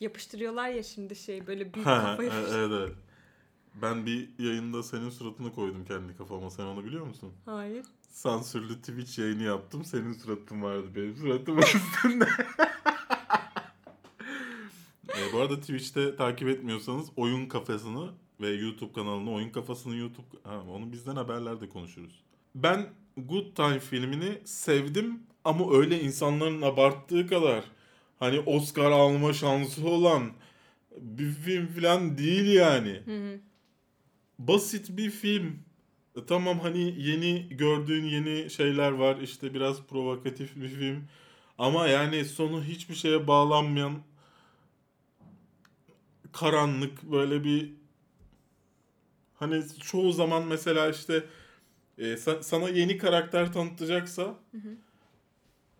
[0.00, 2.92] Yapıştırıyorlar ya şimdi şey böyle büyük kafa e- evet, evet.
[3.82, 6.50] Ben bir yayında senin suratını koydum kendi kafama.
[6.50, 7.32] Sen onu biliyor musun?
[7.44, 7.86] Hayır.
[8.10, 9.84] Sansürlü Twitch yayını yaptım.
[9.84, 10.86] Senin suratın vardı.
[10.94, 12.28] Benim suratım üstünde.
[15.32, 18.10] Bu arada Twitch'te takip etmiyorsanız Oyun Kafasını
[18.40, 20.26] ve YouTube kanalını Oyun Kafasını YouTube...
[20.42, 22.24] Ha, onu bizden haberlerde konuşuruz.
[22.54, 27.64] Ben Good Time filmini sevdim ama öyle insanların abarttığı kadar
[28.18, 30.32] hani Oscar alma şansı olan
[31.00, 33.40] bir film falan değil yani Hı hı.
[34.38, 35.58] basit bir film.
[36.16, 39.16] E, Tamam hani yeni gördüğün yeni şeyler var.
[39.20, 41.04] İşte biraz provokatif bir film.
[41.58, 43.92] Ama yani sonu hiçbir şeye bağlanmayan
[46.32, 47.72] karanlık böyle bir
[49.34, 51.24] hani çoğu zaman mesela işte
[51.98, 54.34] e, sa- sana yeni karakter tanıtacaksa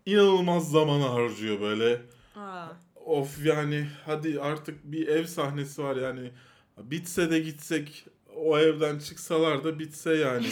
[0.05, 2.01] inanılmaz zaman harcıyor böyle.
[2.35, 2.67] Aa.
[2.95, 6.31] Of yani hadi artık bir ev sahnesi var yani
[6.77, 10.47] bitse de gitsek o evden çıksalar da bitse yani.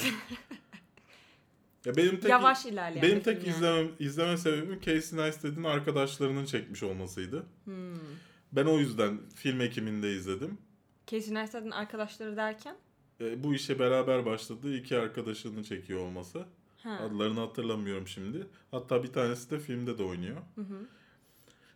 [1.86, 3.56] ya benim tek Yavaş ilerleyen benim tek yani.
[3.56, 7.46] izleme, izleme sebebim Casey Neistat'in arkadaşlarının çekmiş olmasıydı.
[7.66, 7.96] Hmm.
[8.56, 10.58] Ben o yüzden film ekiminde izledim.
[11.08, 12.76] Casey Neistat'ın arkadaşları derken?
[13.22, 16.45] E, bu işe beraber başladığı iki arkadaşını çekiyor olması.
[16.84, 16.99] Ha.
[17.01, 18.47] Adlarını hatırlamıyorum şimdi.
[18.72, 20.38] Hatta bir tanesi de filmde de oynuyor.
[20.56, 20.88] Hı hı.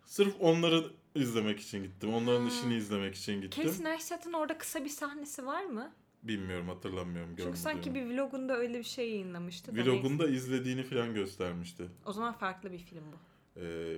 [0.06, 0.84] Sırf onları
[1.16, 2.14] izlemek için gittim.
[2.14, 2.48] Onların Ha.
[2.48, 3.64] işini izlemek için gittim.
[3.64, 5.92] Casey Neistat'ın orada kısa bir sahnesi var mı?
[6.24, 7.36] Bilmiyorum hatırlamıyorum.
[7.38, 9.76] Çünkü sanki bir vlogunda öyle bir şey yayınlamıştı.
[9.76, 11.88] Vlogunda izlediğini falan göstermişti.
[12.06, 13.18] O zaman farklı bir film bu.
[13.60, 13.98] Ee,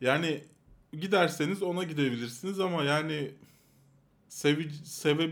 [0.00, 0.44] yani
[0.92, 3.34] giderseniz ona gidebilirsiniz ama yani
[4.28, 5.30] sevi, seve,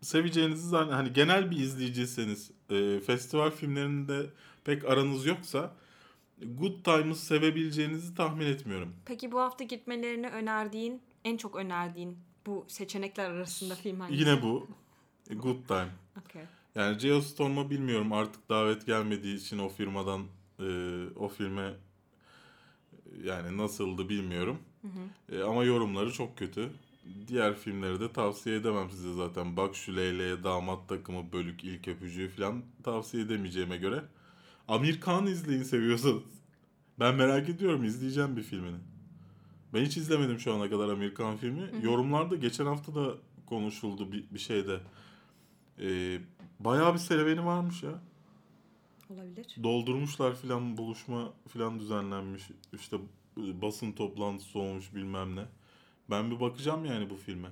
[0.00, 4.26] seveceğinizi zann hani genel bir izleyiciyseniz e, festival filmlerinde
[4.64, 5.74] pek aranız yoksa
[6.42, 8.94] Good Time'ı sevebileceğinizi tahmin etmiyorum.
[9.06, 14.20] Peki bu hafta gitmelerini önerdiğin, en çok önerdiğin bu seçenekler arasında film hangisi?
[14.20, 14.68] Yine bu
[15.30, 15.90] Good Time.
[16.20, 16.42] Okay.
[16.74, 20.22] Yani Geostorm'a bilmiyorum artık davet gelmediği için o firmadan
[20.60, 20.64] e,
[21.16, 21.74] o filme
[23.24, 24.58] yani nasıldı bilmiyorum.
[25.32, 26.70] E, ama yorumları çok kötü.
[27.28, 29.56] Diğer filmleri de tavsiye edemem size zaten.
[29.56, 34.04] Bak şu Leyle'ye damat takımı bölük ilk öpücüğü falan tavsiye edemeyeceğime göre.
[34.68, 36.22] Amir Khan izleyin seviyorsanız.
[37.00, 38.76] Ben merak ediyorum izleyeceğim bir filmini.
[39.74, 41.70] Ben hiç izlemedim şu ana kadar Amir Khan filmi.
[41.82, 43.14] Yorumlarda geçen hafta da
[43.46, 44.80] konuşuldu bir, bir şeyde.
[45.80, 46.18] Ee,
[46.60, 48.00] bayağı bir serüveni varmış ya.
[49.10, 49.56] Olabilir.
[49.62, 52.42] Doldurmuşlar filan buluşma filan düzenlenmiş.
[52.72, 52.96] İşte
[53.38, 55.44] basın toplantısı olmuş bilmem ne.
[56.10, 57.48] Ben bir bakacağım yani bu filme.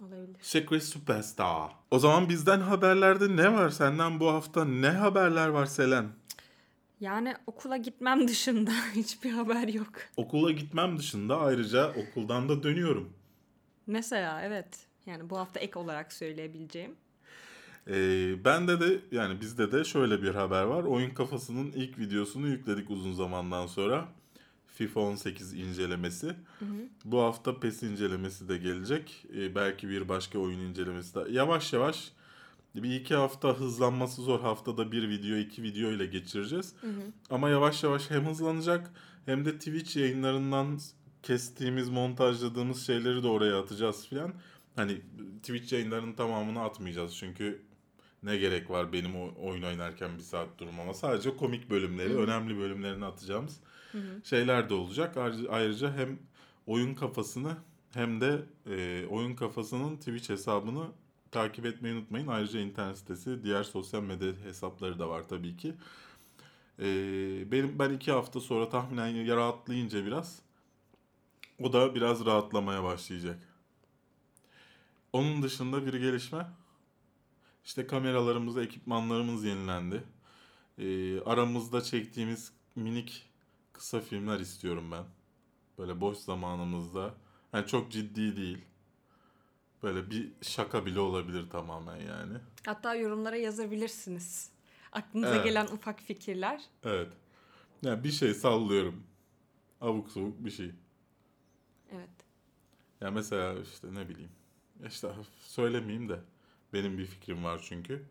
[0.00, 0.36] Olabilir.
[0.40, 1.72] Secret Superstar.
[1.90, 3.70] O zaman bizden haberlerde ne var?
[3.70, 6.08] Senden bu hafta ne haberler var Selen?
[7.00, 9.92] Yani okula gitmem dışında hiçbir haber yok.
[10.16, 13.12] Okula gitmem dışında ayrıca okuldan da dönüyorum.
[13.86, 14.86] Mesela evet.
[15.06, 16.96] Yani bu hafta ek olarak söyleyebileceğim.
[17.88, 20.84] Ee, bende de yani bizde de şöyle bir haber var.
[20.84, 24.08] Oyun kafasının ilk videosunu yükledik uzun zamandan sonra.
[24.80, 26.34] FIFA 18 incelemesi.
[27.04, 29.26] Bu hafta PES incelemesi de gelecek.
[29.36, 31.24] Ee, belki bir başka oyun incelemesi de.
[31.30, 32.12] Yavaş yavaş
[32.74, 34.40] bir iki hafta hızlanması zor.
[34.40, 36.74] Haftada bir video, iki video ile geçireceğiz.
[37.30, 38.90] Ama yavaş yavaş hem hızlanacak
[39.26, 40.78] hem de Twitch yayınlarından
[41.22, 44.32] kestiğimiz, montajladığımız şeyleri de oraya atacağız filan.
[44.76, 45.00] Hani
[45.42, 47.62] Twitch yayınlarının tamamını atmayacağız çünkü
[48.22, 50.94] ne gerek var benim o oyun oynarken bir saat durmama.
[50.94, 53.60] Sadece komik bölümleri, önemli bölümlerini atacağımız
[54.24, 55.16] şeyler de olacak.
[55.50, 56.18] Ayrıca, hem
[56.66, 57.56] oyun kafasını
[57.90, 60.86] hem de e, oyun kafasının Twitch hesabını
[61.30, 62.26] takip etmeyi unutmayın.
[62.26, 65.74] Ayrıca internet sitesi, diğer sosyal medya hesapları da var tabii ki.
[66.78, 66.86] E,
[67.52, 70.42] benim ben iki hafta sonra tahminen rahatlayınca biraz
[71.60, 73.38] o da biraz rahatlamaya başlayacak.
[75.12, 76.46] Onun dışında bir gelişme.
[77.64, 80.02] İşte kameralarımız, ekipmanlarımız yenilendi.
[80.78, 83.29] Ee, aramızda çektiğimiz minik
[83.80, 85.04] kısa filmler istiyorum ben.
[85.78, 87.14] Böyle boş zamanımızda.
[87.52, 88.64] Yani çok ciddi değil.
[89.82, 92.38] Böyle bir şaka bile olabilir tamamen yani.
[92.66, 94.50] Hatta yorumlara yazabilirsiniz.
[94.92, 95.44] Aklınıza Evet.
[95.44, 96.62] gelen ufak fikirler.
[96.84, 97.12] Evet.
[97.82, 99.02] Yani bir şey sallıyorum.
[99.80, 100.70] Abuk sabuk bir şey.
[101.92, 102.10] Evet.
[103.00, 104.32] Ya mesela işte ne bileyim.
[104.86, 106.20] İşte söylemeyeyim de.
[106.72, 108.04] Benim bir fikrim var çünkü.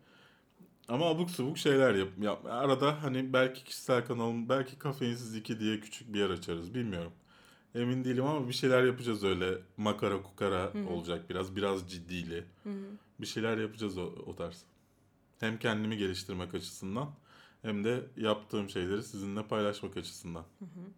[0.89, 2.45] Ama abuk subuk şeyler yap, yap.
[2.45, 6.73] Arada hani belki kişisel kanalım, belki kafeinsiz 2 diye küçük bir yer açarız.
[6.73, 7.11] Bilmiyorum.
[7.75, 9.57] Emin değilim ama bir şeyler yapacağız öyle.
[9.77, 11.55] Makara kukara olacak biraz.
[11.55, 12.43] Biraz ciddili.
[13.19, 14.63] Bir şeyler yapacağız o, o tarz.
[15.39, 17.09] Hem kendimi geliştirmek açısından
[17.61, 20.43] hem de yaptığım şeyleri sizinle paylaşmak açısından.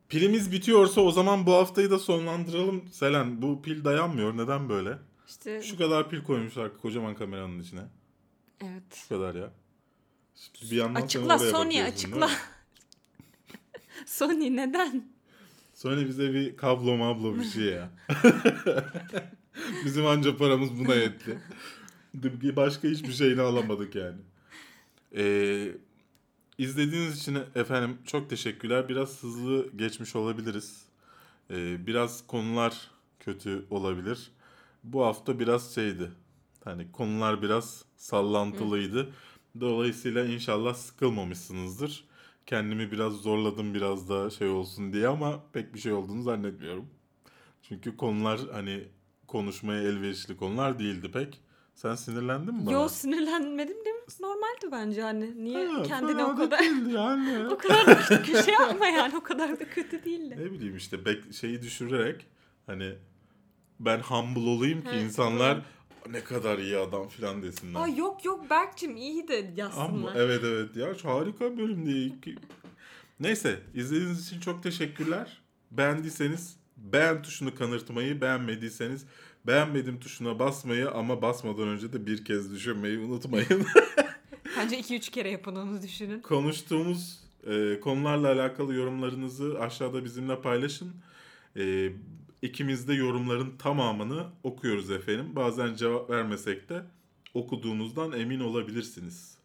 [0.09, 2.87] Pilimiz bitiyorsa o zaman bu haftayı da sonlandıralım.
[2.91, 4.37] Selen bu pil dayanmıyor.
[4.37, 4.97] Neden böyle?
[5.27, 7.83] İşte Şu kadar pil koymuşlar kocaman kameranın içine.
[8.61, 8.83] evet.
[8.95, 9.51] Şu kadar ya.
[10.71, 12.29] Bir yandan Açıkla Sony açıkla.
[14.05, 15.11] Sony neden?
[15.73, 17.89] Sony bize bir kablo mablo bir şey ya.
[19.85, 21.39] Bizim anca paramız buna yetti.
[22.55, 24.17] Başka hiçbir şeyini alamadık yani.
[25.15, 25.71] Ee,
[26.57, 28.89] izlediğiniz için efendim çok teşekkürler.
[28.89, 30.85] Biraz hızlı geçmiş olabiliriz.
[31.51, 34.31] Ee, biraz konular kötü olabilir.
[34.83, 36.11] Bu hafta biraz şeydi.
[36.63, 39.09] Hani konular biraz sallantılıydı.
[39.59, 42.05] Dolayısıyla inşallah sıkılmamışsınızdır.
[42.45, 46.85] Kendimi biraz zorladım biraz da şey olsun diye ama pek bir şey olduğunu zannetmiyorum.
[47.63, 48.83] Çünkü konular hani
[49.27, 51.41] konuşmaya elverişli konular değildi pek.
[51.75, 52.71] Sen sinirlendin mi bana?
[52.73, 54.01] Yo sinirlenmedim değil mi?
[54.21, 55.43] Normaldi bence hani.
[55.43, 57.47] Niye Ha, kendine fena o da kadar yani.
[57.53, 60.35] o kadar da kötü şey yapma yani o kadar da kötü değildi.
[60.39, 62.25] ne bileyim işte bek şeyi düşürerek
[62.65, 62.93] hani
[63.79, 65.61] ben humble olayım ki He, insanlar
[66.09, 67.79] ne kadar iyi adam filan desinler.
[67.79, 70.15] Aa yok yok Berk'cim iyiydi Ama yazsınlar.
[70.15, 72.13] evet evet ya harika bölüm değil.
[73.19, 75.41] Neyse izlediğiniz için çok teşekkürler.
[75.71, 79.05] Beğendiyseniz beğen tuşunu kanırtmayı, beğenmediyseniz
[79.47, 83.65] beğenmedim tuşuna basmayı ama basmadan önce de bir kez düşünmeyi unutmayın.
[84.57, 86.21] Bence 2-3 kere yapın onu düşünün.
[86.21, 90.93] Konuştuğumuz e, konularla alakalı yorumlarınızı aşağıda bizimle paylaşın.
[91.57, 91.89] E,
[92.41, 95.35] ikimiz de yorumların tamamını okuyoruz efendim.
[95.35, 96.83] Bazen cevap vermesek de
[97.33, 99.37] okuduğunuzdan emin olabilirsiniz.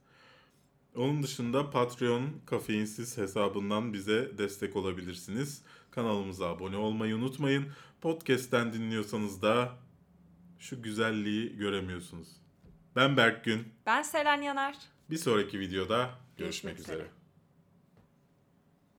[0.96, 5.62] Onun dışında Patreon kafeinsiz hesabından bize destek olabilirsiniz.
[5.90, 7.66] Kanalımıza abone olmayı unutmayın.
[8.00, 9.74] Podcast'ten dinliyorsanız da
[10.58, 12.28] şu güzelliği göremiyorsunuz.
[12.96, 13.64] Ben Berk Gün.
[13.86, 14.74] Ben Selen Yanar.
[15.10, 16.96] Bir sonraki videoda Görüşmek görüşmek üzere.
[16.96, 17.25] üzere.